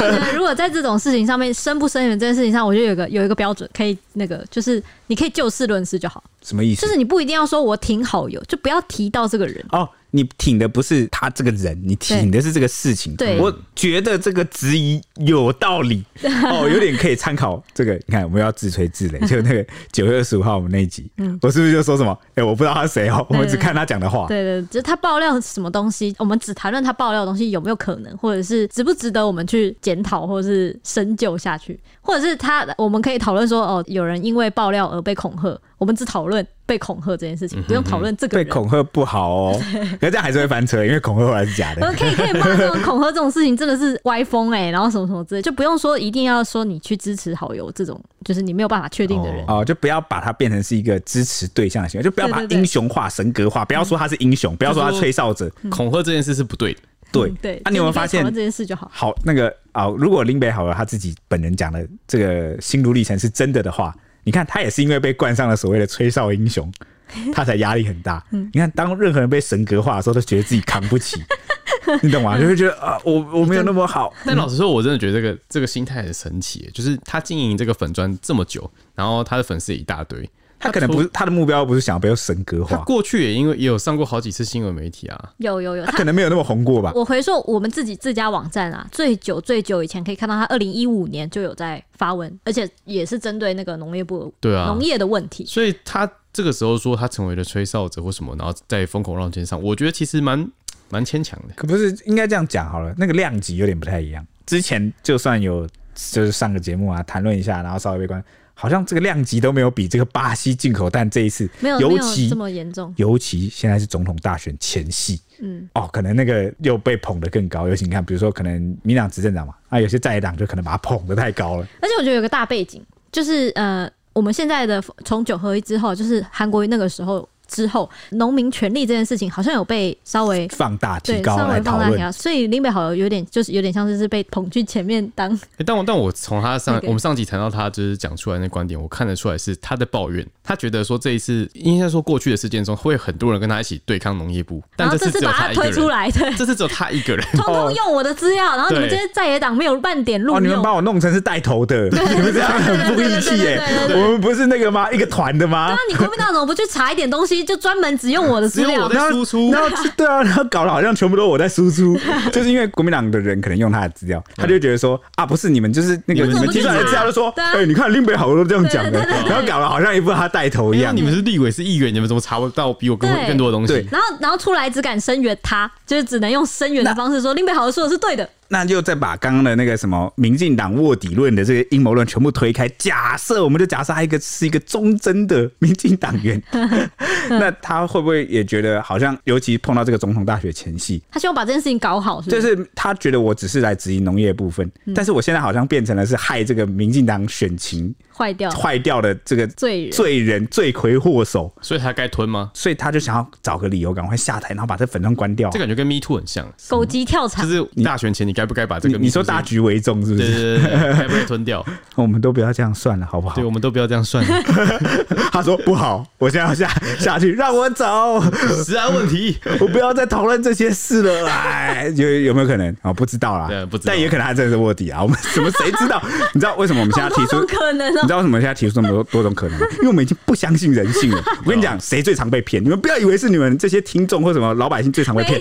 [0.06, 6.22] 我觉得，如果在这种事情上面，生不深远这件事情上，我觉得有个有一个标准，可以那个就是你可以就事论事就好。
[6.42, 6.82] 什么意思？
[6.82, 9.88] 就是你不一定要说我挺好友，就不要提到这个人哦。
[10.10, 13.14] 你挺的不是他这个人，你挺的是这个事情。
[13.16, 17.62] 对，我觉得这个质疑有道理哦，有点可以参考。
[17.74, 22.18] 这个你看，我们要自吹自擂， 就那个九月二十五号我们那一集，嗯，我是不是就说什么？
[22.34, 24.26] 哎，我不知道他是谁哦，我们只看他讲的话。
[24.28, 35.60] 对对，就是他爆料什么东西，我们只谈论他爆料的东西有没有可能，或者是值不值得我们去检讨，或者是深究下去，或者是他，我们可以讨论说，哦，有人因为爆料而被恐吓。
[35.78, 38.36] 我们只讨论被恐吓这件事情，不用讨论这个。
[38.36, 39.60] 被恐吓不好哦，
[40.00, 41.86] 可这样还是会翻车，因为恐吓后来是假的。
[41.94, 56.80] 可以可以骂这种恐吓这种事情真的是歪风哎，然后什么什么之类，就不用说一定要说你去支持好友这种，就是你没有办法确定的人哦，就不要把它变成是一个支持对象的行为，就不要把英雄化、神格化，不要说他是英雄，不要说他吹哨者，恐吓这件事是不对的。
[57.10, 58.90] 对对，啊，你有没有发现这件事就好？
[58.92, 63.94] 好，那个啊，如果林北好了他自己本人讲的这个心路历程是真的的话。
[64.28, 66.70] 你看，他也是因为被冠上了所谓的吹哨英雄，
[67.32, 68.22] 他才压力很大。
[68.30, 71.18] 你看，当任何人被神格化的时候，都觉得自己扛不起，
[72.02, 72.38] 你懂吗？
[72.38, 74.12] 就会觉得啊，我我没有那么好。
[74.26, 80.28] 但老实说，我真的觉得这个这个心态很神奇，就是他经营这个粉砖这么久，然后他的粉丝也一大堆。
[80.58, 82.76] 他可能不是他的目标，不是想要被神格化。
[82.76, 86.92] 他过去也因为也有上过好几次新闻媒体啊，有有有，他可能没有那么红过吧。
[86.94, 95.44] 我回溯我们自己自家网站啊，最久最久以前可以看到他二零一五年就有在发文，而且也是针对那个农业部对啊农业的问题。
[95.46, 100.50] 所以他这个时候说他成为了吹哨者或什么，然后在风口浪尖上，我觉得其实蛮
[100.90, 101.54] 蛮牵强的。
[101.54, 104.26] 可不是应该这样讲好了，那个量级有点不太一样。
[104.44, 108.22] 之前就算有就是上个节目啊，谈论一下，然后稍微被关。
[108.60, 112.92] 好像这个量级都没有比这个巴西进口蛋这一次没有，尤其这么严重。
[112.96, 117.68] 尤其现在是总统大选前夕，嗯，哦，可能那个又被捧得更高。
[117.68, 121.68] 尤其你看，比如说可能民党执政党嘛，啊，有些在野党就可能把它捧得太高了。
[121.80, 132.02] 而且我觉得有个大背景，就是呃，我们现在的从九合一之后，就是韩国那个时候之后，农民权利这件事情好像有被稍微放大、提对高稍微放大提论。
[132.02, 147.26] 高，所以林北好像有点就是有点像是是被捧去前面当欸但我但我从他上、那个我们上集谈到他就是讲出来的那观点，我看得出来是他的抱怨，他觉得说这一次应该说过去的事件中会很多人跟他一起对抗农业部，但然后这次把他他一个人，推出来，对，这次只有他一个人。
[147.32, 150.58] 通通用我的资料，然后你们这些在野党没有半点路哦，你们。
[150.58, 154.90] 把我弄成是带头的， 你们这样很不义气耶我们不是那个吗？
[154.90, 155.78] 一个团的吗那？
[155.90, 158.88] 你国民党怎么不去查一点东西，就专门只用我的资料只有我？
[158.88, 161.98] 在输出然后对啊，然后搞得好像全部都我在输出，
[162.32, 171.08] 就是因为国民党的人可能用他的资料，他就觉得说啊，不是你们就是那个你们你们提出来的资料，就说哎，你看林北好多都这样讲的然后搞得好像一副他带头一样你。
[171.08, 173.72] 们是立委是议员，你们怎么查不到比我更对更多的东西？
[173.90, 178.28] 然后，然后出来只敢声援他，就是只能用声援的方式说林北好友说的是对的。
[178.48, 182.68] 那就再把刚刚的那个什么民进党卧底论的这个阴谋论全部推开。
[182.78, 186.42] 假设我们就假设他一个是一个忠贞的民进党员，
[187.28, 192.20] 那他会不会也觉得好像，尤其碰到这个总统大学前夕，他希望把这件事情搞好？
[192.22, 199.90] 就是是他觉得我只是来质疑农业部分，但是我现在好像变成了是害这个民进党选情坏掉坏掉的这个罪人。
[199.92, 202.50] 罪人、罪魁祸首，所以他该吞吗？
[202.54, 205.50] 所以他就想要找个理由赶快下台，然后把这粉专关掉。
[205.50, 210.28] 这感觉跟 Me Too 很像，狗急跳墙就墙，是大选前你该不该把这个你说大局为重是不是？
[210.28, 211.64] 对对对，该不该吞掉？
[211.96, 213.44] 我们都不要这样算了，好不好对，？
[213.44, 214.42] 我们都不要这样算了，
[215.32, 218.22] 他说不好，我现在要下下去，让我走，
[218.64, 219.36] 食安问题。
[219.58, 221.26] 我不要再讨论这些事了。
[221.28, 222.92] 哎，有有没有可能啊？
[222.92, 225.02] 不知道啦，对不知道但也可能他真的是卧底啊。
[225.02, 226.00] 我们怎么谁知道？
[226.32, 227.44] 你知道为什么我们现在提出？
[227.46, 228.08] 可能你哦知。
[228.08, 229.66] 道为什么现在提出这么多多种可能吗？
[229.78, 231.22] 因为我们已经不相信人性了。
[231.44, 232.62] 我跟你讲，谁最常被骗？
[232.62, 235.40] 你们不要以为是你们这些听众或什么老百姓最常被骗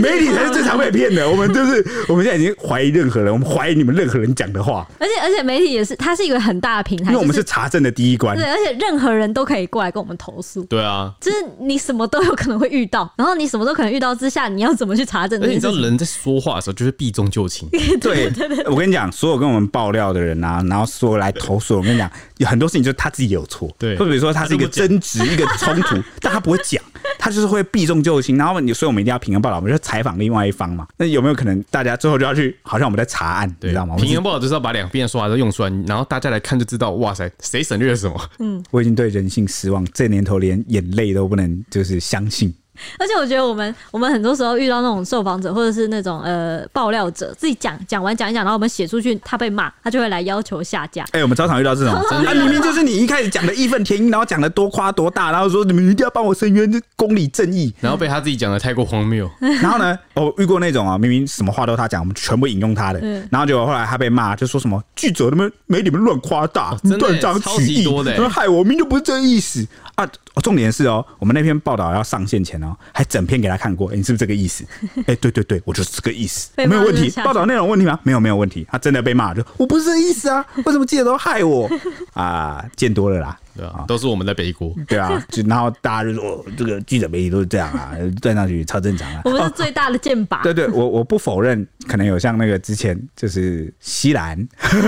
[0.00, 1.28] 媒体才是最常被骗的。
[1.28, 8.44] 我们就是我们现在已经怀疑任何人，我们怀疑你们任何人讲的话，而且而且媒体也是，它是一个很大的平台，因为我们是查证的第一关对，。
[8.44, 10.64] 而且任何人都可以过来跟我们投诉。
[10.64, 15.74] 对啊，就是你什么都有可能会遇到，然后你什么都可能遇到之下，你要怎么去查证这而且你知道？
[15.74, 17.68] 人在说话的时候就是避重就轻，
[18.00, 18.32] 对，
[18.66, 26.82] 我跟你讲，所有跟我们爆料的人啊，然后所有来投诉，我跟你讲，有很多事情就是他自己有错，对或者比如说他是一个争执、一个冲突， 但他不会讲，
[27.18, 28.36] 他就是会避重就轻。
[28.36, 30.86] 然后你，所以我们一定要平衡报道，我们就采访另外一方嘛。
[30.96, 33.94] 那有没有可能大家最后就要去，好像我们在查案，你对知道吗？
[33.94, 38.20] 我们平衡报道就是要把两边的说法都用出来，然后大家来看就知道，哇塞，谁省略了什么？
[38.40, 42.52] 嗯我已经对人性失望，这年头连眼泪都不能就是相信。
[42.98, 51.04] 而且我觉得我们我们很多时候遇到那种受访者或者是那种呃爆料者，自己讲讲完讲一讲，然后我们写出去，他被骂，他就会来要求下架。
[51.12, 51.94] 哎、我们常常遇到这种，
[52.26, 57.72] 啊，明明就是你一开始讲的义愤填膺，然后讲的多夸多大，然后说你们一定要帮我伸冤，这公理正义。
[57.80, 70.08] 然后被他自己讲的太过荒谬，然后呢，我遇过那种啊，明明什么话都他讲，我们全部引用他的，嗯然后结果后来他被骂，就说什么记者他们没你们乱夸大，断章取义，级多的欸然后害我明明就不是这个意思啊。
[70.42, 74.64] 重点是哦，我们那篇报道要上线前哦，还整篇给他看过，欸你是不是这个意思？
[75.06, 77.10] 哎，对对对，我就是这个意思， 没有问题。
[77.22, 77.98] 报道内容问题吗？
[78.02, 78.66] 没有没有问题。
[78.70, 81.68] 他真的被骂，就我不是这个意思啊，为什么记者都害我
[82.14, 82.64] 啊？
[82.76, 83.38] 见多了啦。
[83.56, 84.74] 对啊，都是我们在背锅。
[84.88, 89.22] 对啊，就然后大家就说、哦、这个记者媒体都是这样啊，站上去超正常啊。
[89.24, 90.42] 我们是最大的箭靶。
[90.42, 94.36] 对对，我我不否认，可能有像那个之前就是西兰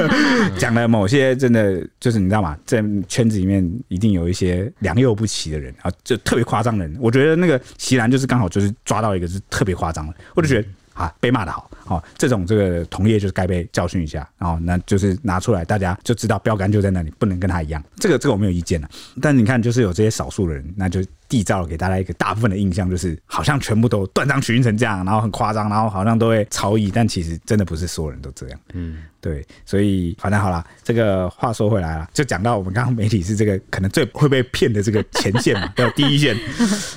[0.59, 6.97] 讲的某些真的就是你知道吗，在圈子里面一定有一些良莠不齐的人啊，就特别夸张的人。
[7.01, 10.69] 我觉得那个西兰就是刚好就是抓到一个是特别夸张的，我就觉得。
[10.97, 17.83] 啊，被骂的好，好、哦，这种这个同业就是该被教训一下，然、后那就是拿出来，大家就知道标杆就在那里，不能跟他一样。
[17.97, 18.89] 这个这个我没有意见了，
[19.21, 28.61] 但你看，就是有这些少数的人，那就缔造了给大家一个大部分的印象，就是好像全部都断章取义成这样，然后很夸张，然后好像都会超译，但其实真的不是所有人都这样。
[28.75, 36.37] 嗯，对，所以反正好了，这个话说回来了，就讲到我们刚刚媒体是这个可能最会被骗的这个前线嘛， 对，第一线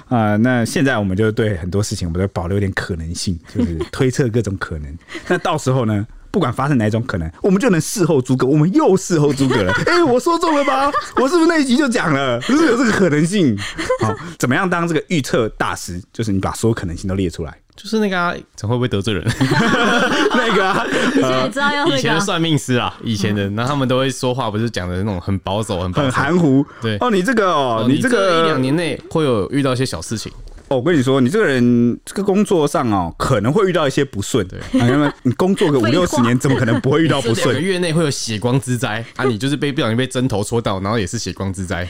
[0.08, 0.38] 啊、呃。
[0.38, 4.98] 那现在我们就对很多事情，我们都保留一点可能性，就是推测各种可能。
[5.28, 6.08] 那到时候呢？
[6.32, 8.46] 不管发生哪一种可能，我们就能事后诸葛。
[8.46, 9.72] 我们又事后诸葛了。
[9.88, 10.92] 哎、欸，我说中了吧？
[11.16, 12.40] 我是不是那一集就讲了？
[12.42, 13.58] 是不是有这个可能性？
[14.04, 16.02] 好，怎么样当这个预测大师？
[16.14, 17.58] 就是你把所有可能性都列出来。
[17.76, 19.24] 就是那个啊，怎会不会得罪人？
[20.36, 26.66] 那个啊，你现在知道要那个、啊、以前的算命师啊，以前的，那他们都会说话，不是讲的那种很保守、很保守很含糊。
[26.82, 30.30] 对哦，你这个哦，你这个一两年内会有遇到一些小事情。
[30.70, 34.48] 哦，我跟你说，你这个人这个工作上哦，可能会遇到一些不顺。
[34.48, 37.48] 对，因为你工作个五六十年，怎么可能不会遇到不顺？
[37.48, 39.26] 两个月内会有血光之灾啊！
[39.26, 41.88] 你就是被不小心被针头戳到，然后也是血光之灾。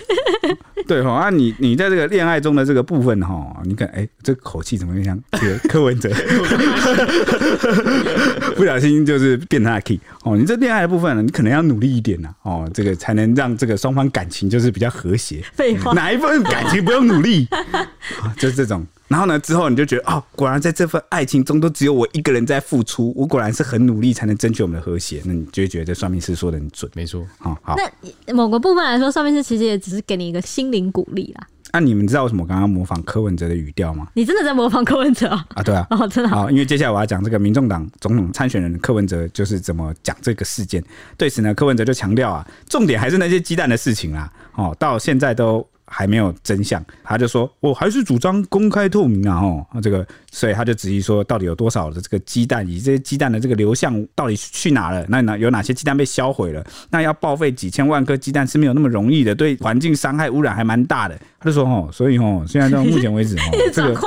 [0.89, 6.09] 对哈，啊你你在这个恋爱中的这个部分哈，你看哎、欸，这口气怎么像这个柯文哲？
[8.57, 10.35] 不小心就是变他的 key 哦。
[10.35, 15.43] 你这恋爱的部分呢，你可能要努力一点呐哦，这个才能让这个双方感情就是比较和谐。
[15.53, 17.47] 废话，哪一份感情不用努力？
[17.51, 18.83] 啊， 就是这种。
[19.09, 25.19] 然后呢，之后你就觉得哦，果然在这份爱情中都只有我一个人在付出，我果然是很努力才能争取我们的和谐。
[25.25, 27.25] 那你就会觉得这算命师说的很准，没错。
[27.39, 27.75] 好，好。
[28.27, 31.47] 那某个部分来说，算命师其实也只是给你一个心灵鼓励啦。
[31.73, 34.07] 那、啊、你们知道为什么我刚刚模仿柯文哲的语调吗？
[34.13, 35.45] 你真的在模仿柯文哲啊？
[35.55, 35.85] 啊，对啊。
[35.91, 36.49] 哦，真的好。
[36.51, 40.83] 因为接下来我要讲这个民众党总统参选人柯文哲就是怎么讲这个事件。
[41.17, 44.31] 对此呢，柯文哲就强调啊，重点还是那些鸡蛋的事情啦。
[44.53, 45.67] 哦，到现在都。
[45.89, 49.39] 还没有真相，他就说我还是主张公开透明啊！
[49.39, 55.05] 哦，这个，所以他就质疑说，到底有多少的这个鸡蛋，以这些鸡蛋的这个流向到底去哪了？
[55.09, 56.63] 那哪有哪些鸡蛋被销毁了？
[56.91, 61.19] 那要报废几千万颗鸡蛋是没有那么容易的，对环境伤害污染还蛮大的。
[61.39, 63.41] 他就说哦，所以哦，现在到目前为止哦，
[63.73, 63.99] 这个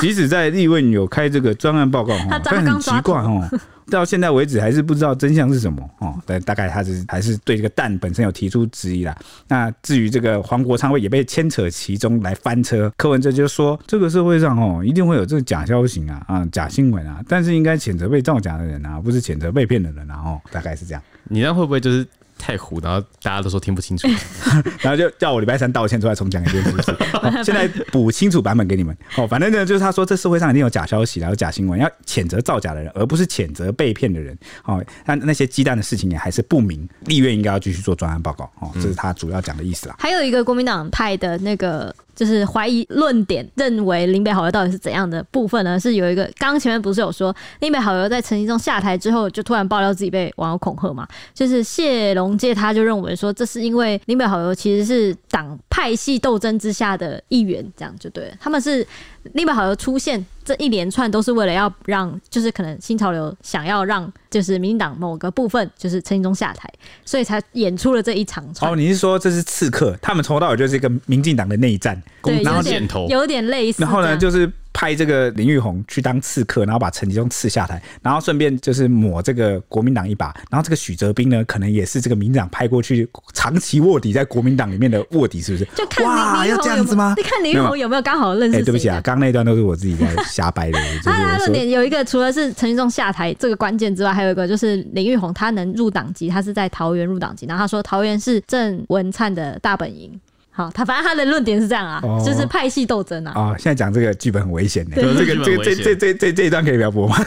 [0.00, 3.46] 即使在立问有开这个专案报告哈，但很奇怪哦。
[3.90, 9.16] 到现在为止还是不知道真相是什么哦，但大概他是还是对这个蛋本身有提出质疑啦。
[9.48, 21.02] 那至于这个黄国昌会也被牵扯其中来翻车，柯文哲就说这个社会上哦一定会有这个假消息啊啊假新闻啊，但是应该谴责被造假的人啊，不是谴责被骗的人啊哦，大概是这样。
[21.24, 22.06] 你那会不会就是？
[22.44, 24.06] 太糊，然后大家都说听不清楚，
[24.80, 26.94] 然后就叫我礼拜三道歉，出来重讲一遍，是不是？
[27.42, 28.94] 现在补清楚版本给你们。
[29.16, 34.36] 哦，反正呢，就是他说这社会上一定有假消息，然后假新闻，要谴责造假的人，而不是谴责被骗的人。
[34.64, 38.44] 哦，那那些鸡蛋的事情也还是不明，立院应该要继续做专案报告。
[38.60, 39.96] 哦，这是他主要讲的意思啦。
[39.98, 41.94] 还有一个国民党派的那个。
[42.14, 45.78] 就是怀疑论点，认为林北好友到底是怎样的部分呢？
[45.78, 51.06] 是有一个，刚前面不是有说林北好友在陈其中下台之后，就突然爆料自己被网友恐吓嘛？
[51.32, 58.34] 就是谢龙介他就认为说，这是因为林北好友其实是党派系斗争之下的一员，这样就对了。
[58.40, 58.86] 他们是。
[59.32, 66.70] 林北好友出现这一连串都是为了要让，就是可能新潮流想要让，就是民进党某个部分就是陈时中下台，
[67.04, 68.44] 所以才演出了这一场。
[68.60, 69.96] 哦，你是说这是刺客？
[70.02, 73.82] 他们从头到尾就是一个民进党的内战，对，然后点头有点类似。
[73.82, 74.50] 然后呢，就是。
[74.74, 80.34] 派这个林玉红去当刺客，然后把陈吉仲刺下台，然后顺便就是抹这个国民党一把。
[80.50, 85.64] 然后这个许哲斌呢，可能也是这个民进党派过去长期卧底在国民党里面的卧底，是不是？
[85.76, 87.14] 就看哇，要这样子吗？
[87.16, 88.58] 你看林玉红有没有刚好认识？
[88.58, 90.78] 哎，对不起啊，刚刚那段都是我自己在瞎掰的。
[91.04, 100.20] 他他论点有一个，除了是陈吉仲下台这个关键之外，还有一个就是林玉红他能入党籍，他是在桃园入党籍，然后他说桃园是郑文灿的大本营。
[100.56, 103.32] 好，他反正他的论点是这样啊，哦、就是派系斗争啊。
[103.34, 107.16] 啊、哦，现在讲这个剧本很危险的，这个这个这这这这这一段可以不要播吗？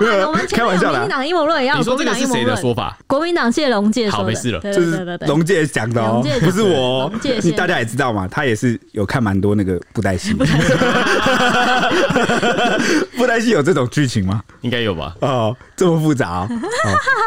[0.00, 0.98] 没有，我们开玩笑的。
[0.98, 1.78] 国民党阴谋论也要。
[1.78, 2.98] 你说这个是谁的说法？
[3.06, 4.24] 国民党谢龙介说的。
[4.24, 4.58] 好，没事了。
[4.60, 7.08] 就是龙介讲的哦，不是我。
[7.08, 10.34] 龙介，大家也知道嘛，他也是有看蛮多那个布袋戏。
[13.16, 14.42] 布袋戏有这种剧情吗？
[14.62, 15.14] 应该有吧。
[15.20, 16.48] 哦，这么复杂哦。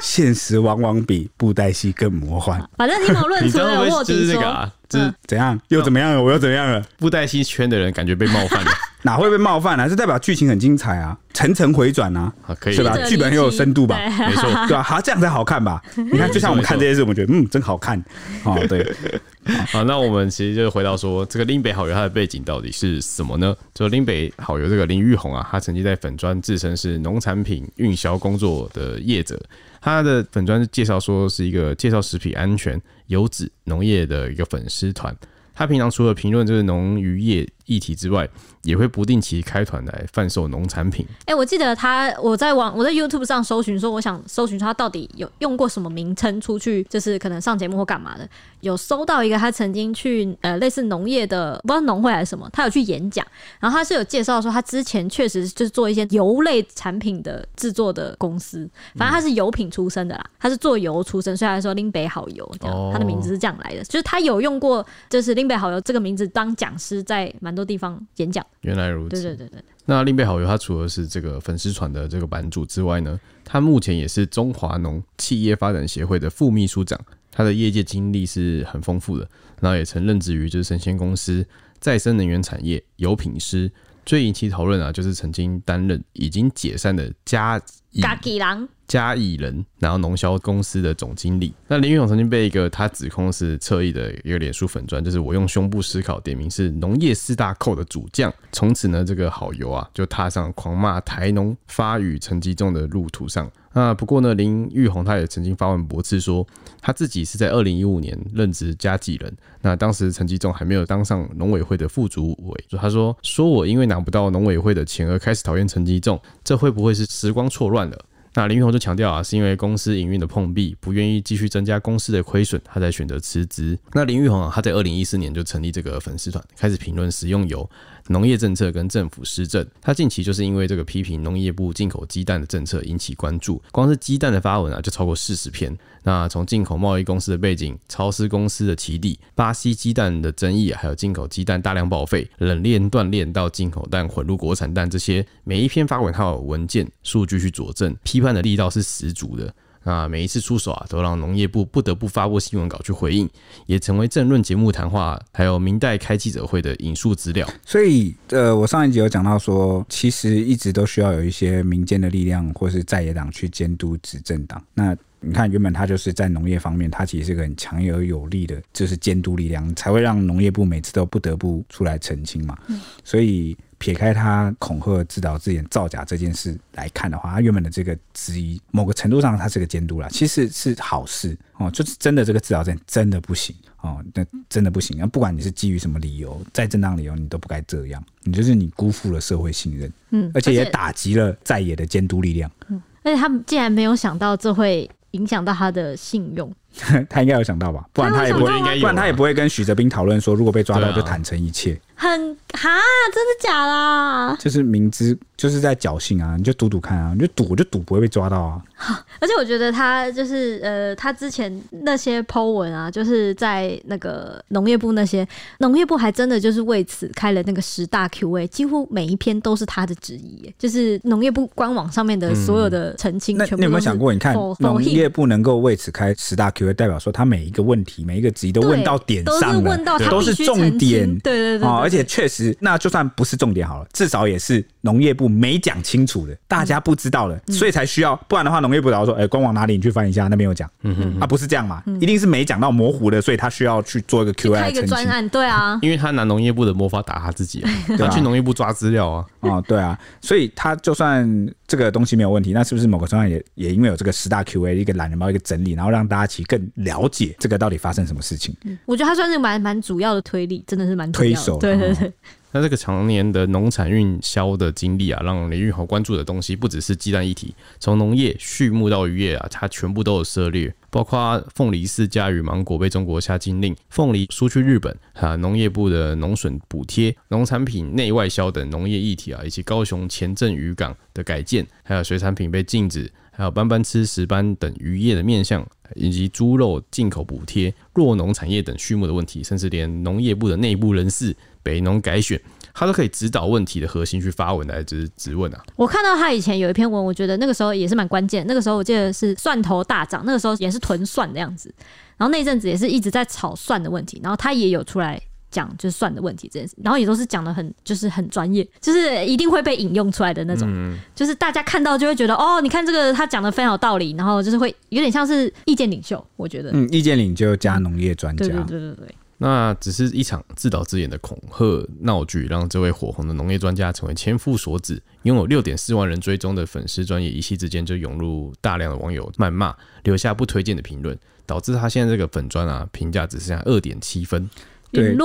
[0.01, 2.61] 现实往往比布袋戏更魔幻。
[2.77, 4.69] 反正阴谋论除了卧底说。
[4.89, 5.57] 这怎样？
[5.67, 6.21] 又怎么样了？
[6.23, 6.83] 我又怎么样了？
[6.97, 8.71] 布袋戏圈的人感觉被冒犯了，
[9.03, 9.87] 哪会被冒犯呢？
[9.87, 12.97] 这代表剧情很精彩啊，层层回转啊，可以是吧？
[13.05, 13.97] 剧本很有深度吧？
[13.97, 14.81] 没错， 对吧？
[14.81, 15.81] 好，这样才好看吧？
[15.95, 18.03] 你看，就像我们看这些事，我们觉得嗯，真好看
[18.43, 18.59] 哦。
[18.67, 18.91] 对，
[19.71, 23.55] 好，那我们其实就回到说，这个林北好友他的背景到底是什么呢？
[23.75, 29.39] 就林北好友这个林玉红啊，他曾经在粉砖自称是农产品运销工作的业者。
[29.81, 35.15] 他的粉专介绍说是一个介绍食品安全、游子农业的一个粉丝团。
[35.53, 38.27] 他平常除了评论就是农渔业议题之外，
[38.63, 41.05] 也会不定期开团来贩售农产品。
[41.21, 48.27] 哎、欸，我记得他，我在网我在 YouTube 上搜寻说，我想搜寻他到底有用过什么名称出去，就是可能上节目或干嘛的。
[48.61, 53.25] 有搜到一个他曾经去呃类似农业的，不知道农会还是什么，他有去演讲，
[53.59, 68.45] 然后他是有介绍说他之前确实就是做一些油类产品的制作的公司，反正他是油品出身的啦，他是做油出身，所以他说林北好油这样，他的名字是这样来的，就是他有用过就是林北好油这个名字当讲师，在蛮多地方演讲。
[68.61, 69.63] 原来如此，对对对对。
[69.85, 76.99] 那另贝好友，他除了是这个粉丝团的这个版主之外呢，他目前也是中华农企业发展协会的副秘书长，
[77.31, 79.27] 他的业界经历是很丰富的，
[79.59, 81.45] 然后也曾任职于就是生鲜公司、
[81.79, 83.71] 再生能源产业、油品师。
[84.09, 88.69] 最引起讨论啊，就是曾经担任已经解散的嘉嘉义人。
[88.87, 91.53] 嘉义人，然后农销公司的总经理。
[91.67, 98.33] 那林玉鸿曾经被一个他指控是侧翼的一个脸书粉砖，就是我用胸部思考，点名是农业四大寇的主将。
[98.51, 103.47] 从此呢，这个好友啊就踏上狂骂台农发语成绩中的路途上。
[103.73, 106.45] 那不过呢，林玉红他也曾经发文驳斥说，
[106.81, 112.65] 他自己是在二零一五年任职嘉义人，那当时陈吉仲还没有当上农委会的副主委。
[112.79, 118.05] 他说说我因为拿不到农委会的钱而开始讨厌陈吉仲，这会不会是时光错乱了？
[118.35, 123.77] 那林玉红就强调啊，是因为公司营运的碰壁，不愿意继续增加公司的亏损，他才选择辞职。
[123.91, 127.67] 那林玉红啊，他在二零一四年就成立这个粉丝团，开始评论食用油。
[128.11, 135.77] 农业政策跟政府施政，他近期就是因为这个批评农业部进口鸡蛋的政策引起关注，光是鸡蛋的发文啊就超过四十篇。
[136.01, 149.53] 那从进口贸易公司的背景、超市公司的起底、巴西鸡蛋的争议，还有进口鸡蛋大量报废、冷链断裂到进口蛋混入国产蛋这些，每一篇发文他有文件数据去佐证，批判的力道是十足的。
[149.89, 153.27] 那每一次出手啊，都让农业部不得不发布新闻稿去回应，
[153.65, 157.47] 也成为政论节目谈话，还有明代开记者会的引述资料。
[157.65, 164.63] 所以，呃，我上一集有讲到说，其实一直都需要有一些民间的力量，或是在野党去监督执政党。
[164.75, 172.55] 那你看，原本他就是在农业方面，他其实是个很强而有力的，就是监督力量，才会让农业部每次都不得不出来澄清嘛。
[172.67, 173.57] 嗯、所以。
[173.79, 181.71] 撇开他恐吓、自导自演、造假这件事来看的话，他原本的这个质疑，某个程度上他是个监督啦，其实是好事哦。
[181.71, 184.97] 就是真的这个自导自演真的不行哦，那真的不行。
[184.99, 188.03] 那不管你是基于什么理由，再正当理由，你都不该这样。
[188.23, 192.51] 你就是你辜负了社会信任，嗯，而且也打击了在野的监督力量。
[192.67, 196.53] 嗯，而且他们竟然没有想到这会影响到他的信用。
[197.09, 197.83] 他应该有想到吧？
[197.93, 201.79] 不然他也不会，不然他也不会跟许哲斌讨论说，如果被抓到就坦诚一切。
[201.99, 202.09] 很
[202.53, 202.69] 哈，
[203.13, 204.33] 真的假啦？
[204.39, 208.61] 就是明知就是在侥幸啊，你就赌赌看啊，你就赌，我就赌不会被抓到啊。
[209.19, 215.27] 而且我觉得他就是呃，他之前那些 po 文啊，就是在那个农业部那些
[215.57, 223.37] 农业部还真的就是为此开了那个十大 Q&A，几乎每一篇都是他的质疑，就是农业部官网上面的所有的澄清。
[223.39, 229.77] 全部、嗯、你有没有想过，你看农业部能够为此开十大 Q&A，代表说他每一个问题、每一个质疑都问到点上了，
[230.09, 231.05] 都是重点。
[231.19, 231.88] 对对对，对。
[231.89, 238.15] 而且确实，那就算不是重点好了，至少也是农业部没讲清楚的，大家不知道的，嗯、所以才需要。
[238.27, 239.73] 不然的话，农业部老说：“哎、欸，官网哪里？
[239.73, 240.69] 你去翻一下，那边有讲。
[240.83, 241.83] 嗯哼哼”啊，不是这样嘛？
[241.85, 245.27] 嗯、一定是没讲到模糊的，所以他需要去做一个 Q&A，开一个专案。
[245.29, 249.25] 对啊，因为他拿农业部的魔法打他自己、 啊，他去农业部抓资料啊。
[249.41, 251.27] 哦，对啊，所以他就算
[251.67, 258.55] 这个东西没有问题，那是不是某个专案也也因为有这个十大 Q&A 一个懒人包一个整理，然后让大家其实更了解这个到底发生什么事情？
[258.65, 261.57] 嗯、我觉得他算是蛮蛮主要的推力，真的是蛮推手。
[261.57, 262.11] 对对对。
[262.51, 291.35] 那这个常年的农产运销的经历啊，让林玉豪关注的东西不只是鸡蛋议题，从农业、畜牧到渔业啊，他全部都有涉猎，包括凤梨释迦与芒果被中国下禁令，凤梨输去日本啊，农业部的农损补贴、农产品内外销等农业议题啊，以及高雄前镇渔港的改建，还有水产品被禁止，还有斑斑吃石斑等渔业的面向，以及猪肉进口补贴、弱农产业等畜牧的问题，甚至连农业部的内部人士。
[291.63, 292.39] 北农改选，
[292.73, 295.61] 他都可以指导问题的核心去发文来就是质问啊。
[295.75, 298.45] 我看到他以前有一篇文，我觉得那个时候也是蛮关键。
[298.47, 301.73] 那个时候我记得是蒜头大涨，那个时候也是囤蒜的样子。
[302.17, 310.67] 然后那阵子也是一直在炒蒜的问题，然后他也有出来讲就是蒜的问题这件事，然后也都是讲的很就是很专业，就是一定会被引用出来的那种。
[310.69, 316.71] 嗯、就是大家看到就会觉得哦，你看这个他讲的非常有道理，然后就是会有点像是意见领袖，我觉得。
[316.73, 318.45] 嗯，意见领袖加农业专家。
[318.45, 319.15] 对对对对对。
[319.41, 325.01] 那只是一场自导自演的恐吓闹剧，让这位火红的农业专家成为千夫所指。
[325.23, 329.73] 拥有六点四万人追踪的粉丝专业，一夕之间就涌入大量的网友谩骂，
[330.03, 334.49] 留下不推荐的评论，导致他现在这个粉砖啊评价只剩下二点七分。
[334.91, 335.15] 对，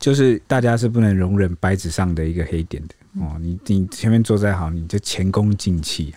[0.00, 3.36] 就是大家是不能容忍白纸上的一个黑点的哦。
[3.40, 6.14] 你你前面做再好，你就前功尽弃。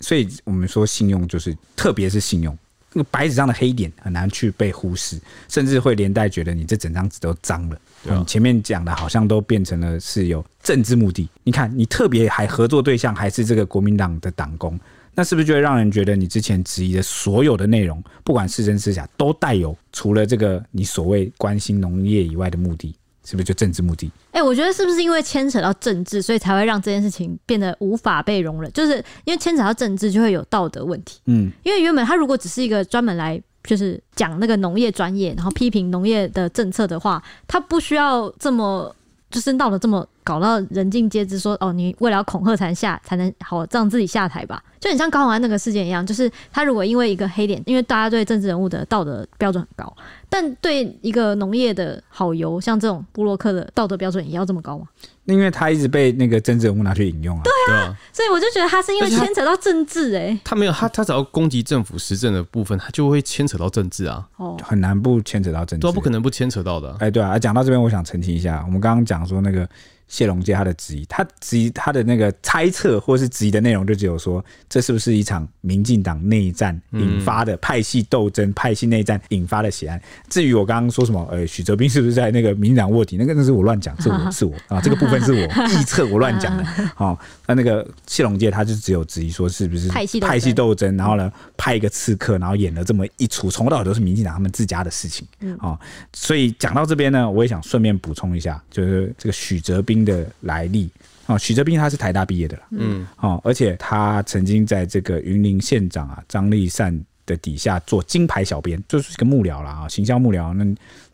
[0.00, 2.56] 所以我们说信用就是，特别是信用。
[2.92, 7.78] 那个白纸上的黑点很难去被忽视，甚至会连带觉得你这整张纸都脏了。
[8.02, 11.28] 你、啊、前面讲的好像都变成了是有政治目的。
[11.44, 14.78] 你看，你特别还合作对象还是这个国民党的党工，
[15.14, 22.94] 那是不是就会让人觉得你之前质疑的所有的内容，不管是真是假，都带有除了这个你所谓关心农业以外的目的？
[23.28, 24.10] 是不是就政治目的？
[24.30, 28.72] 哎、欸，我觉得是不是因为牵扯到政治，所以才会让这件事情变得无法被容忍？
[28.72, 31.20] 就是因为牵扯到政治，就会有道德问题。
[31.26, 38.96] 嗯，因为原本他如果只是一个专门来就是讲那个农业专业，然后批评农业的政策的话，他不需要这么
[39.30, 44.62] 就是闹得这么搞到人尽皆知说，说哦，你为了要恐吓才下，才能好让自己下台吧？
[44.80, 49.94] 就很像高虹安那个事件一样，就是他如果因为一个黑点，因为大家对政治人物的道德标准很高，
[50.30, 54.86] 但对一个农业的好油，像这种布洛克的道德标准也要这么高吗？
[55.24, 57.42] 因为他一直被那个政治人物拿去引用啊。
[57.44, 64.26] 对啊，所以我就觉得他是因为牵扯到政治哎、欸，他没有他他只要攻击政府施政的部分，他就会牵扯到政治啊。
[64.36, 66.96] 哦，很难不牵扯到政治，都不可能不牵扯到的、啊。
[67.00, 69.68] 哎、欸，对啊，讲到这边，我想澄清一下，我们刚刚讲说那个。
[70.08, 80.00] 谢龙介他的质疑，他质疑他的那个猜测或是质疑的内容，就只有说这是不是一场民进党内战引发的派系斗争、派系内战引发的血案。
[80.28, 83.16] 至于我刚刚说什么，呃，许哲斌是不是在那个民进党卧底？
[83.16, 86.64] 那个那是我乱讲，是我是我啊， 这个部分是我臆测，我乱讲的。
[86.96, 95.26] 好，那那个谢龙介他就只有质疑说是不是派系派系斗争，然后呢派一个刺客，然后演了这么一出，从头到尾都是民进党他们自家的事情。
[95.60, 95.78] 哦，
[96.14, 100.90] 所以讲到这边呢，我也想顺便补充一下，就是这个许哲斌的来历
[101.26, 110.54] 啊，许哲斌他是台大毕业的啦，嗯，哦，而且他曾经在这个云林县长啊张立善的底下做金牌小编，就是一个幕僚啦啊，行销幕僚。
[110.54, 110.64] 那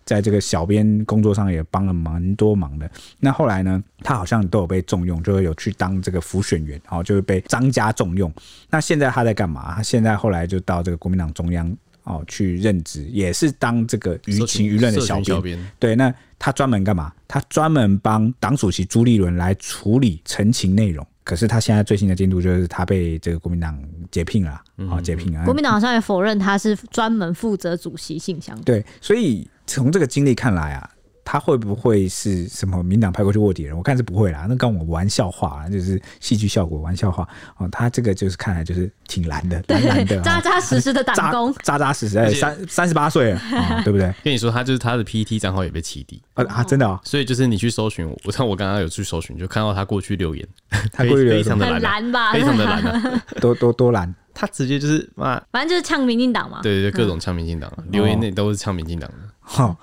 [0.05, 2.89] 在这个小编工作上也帮了蛮多忙的。
[3.18, 8.32] 那后来呢，他好像都有被重用，就会有去当这个辅选员，哦就会被张家重用。
[8.68, 9.74] 那现在他在干嘛？
[9.74, 11.74] 他现在后来就到这个国民党中央。
[12.05, 15.59] 哦，去任职也是当这个舆情舆论的小编。
[15.79, 17.13] 对，那他专门干嘛？
[17.27, 21.07] 他专门帮党主席朱立伦来处理陈情内容。
[21.25, 25.43] 可是他现在最新的进度就是他被这个国民党解聘了，啊、嗯哦、解聘了！
[25.45, 28.61] 国民党好像也否认他是专门负责主席信箱。
[28.61, 30.91] 对，所以从这个经历看来啊。
[31.25, 33.77] 他会不会是什么民党派过去卧底人？
[33.77, 37.68] 我看是不会啦，那跟我玩笑话，就是戏剧效果玩笑话哦。
[37.72, 42.18] 他这个就是看来就是挺蓝的，蓝蓝的，扎扎实实的打工，扎扎实实。
[42.18, 43.41] 哎，三三十八岁了，
[43.85, 44.12] 对不对？
[44.22, 46.62] 跟你说，他就是他的 PTT 账号也被起底啊啊！
[46.64, 50.47] 真的哦，所以就是你去搜寻，我像我刚刚有去搜寻，就看到他过去留言，
[50.93, 54.14] 他过去留言非常的蓝吧，非常的蓝， 多多多蓝。
[54.37, 59.16] 他直接就是妈，反正就是呛民进党嘛，对对对，各种呛民进党，留言那都是呛民进党的。
[59.41, 59.68] 好。
[59.68, 59.77] 哦，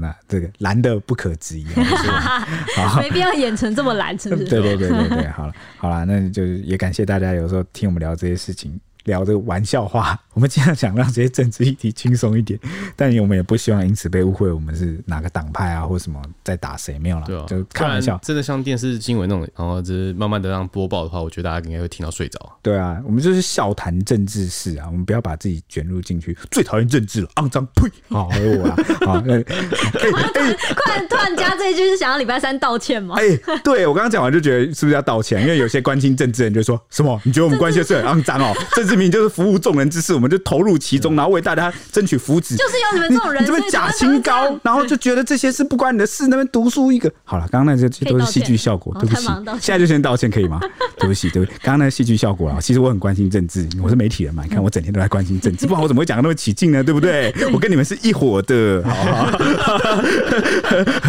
[0.00, 1.66] 那这个蓝的不可质疑，
[2.86, 4.44] 好没必要演成这么蓝，是不是？
[4.50, 8.78] 对对对对对，好了好了，那就是也感谢大家有时候听我们聊这些事情。
[9.04, 12.58] 聊这个玩笑话，我们尽量想让这些政治议题轻松一点，
[12.96, 18.18] 但我们也不希望因此被误会我们是哪个党派啊，或什么在打谁，没有了，对啊，就开玩笑。
[18.22, 22.38] 真的像电视新闻那种，然后就是慢慢的让播报的话，我觉得大家应该会听到睡着。
[22.62, 26.36] 对啊，我们就是笑谈政治事啊，我们不要把自己卷入进去。
[26.50, 27.90] 最讨厌政治了，肮脏呸！
[28.08, 33.16] 好，还有我啊， 好，那哎哎，快突然加这一句是想要礼拜三道歉吗？
[33.18, 35.42] 哎，对我刚刚讲完就觉得是不是要道歉？
[35.42, 37.20] 因为有些关心政治人就说什么？
[37.24, 38.54] 你觉得我们关心的事很肮脏哦？
[38.74, 38.91] 政治。
[38.92, 42.54] 市民就是服务众人之事，我们就投入其中，然后为大家争取福祉。
[42.58, 47.10] 就是有你们这种人，你这边假清高，然后就觉得这些事不关你的事，那边读书一个。
[47.24, 49.26] 好了，刚刚那些都是戏剧效果，对不起，
[49.58, 50.60] 现在就先道歉可以吗？
[51.00, 52.58] 对不起，对不起，刚刚那戏剧效果啊。
[52.60, 56.84] 其实我很关心政治，我是媒体人嘛，你看我整天都在关心政治， 不然我怎么会讲得那么起劲呢？
[56.84, 57.34] 对不对？
[57.50, 60.02] 我跟你们是一伙的，好好，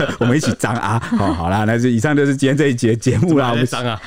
[0.20, 1.02] 我们一起脏啊！
[1.18, 3.50] 好，好啦，那就以上就是今天这一节节目啦。
[3.52, 4.00] 我们脏啊，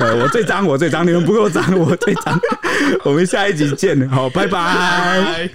[0.00, 2.40] 我最脏，我最脏，你们不够脏，我最脏。
[3.04, 5.48] 我们下一集见，好，拜拜。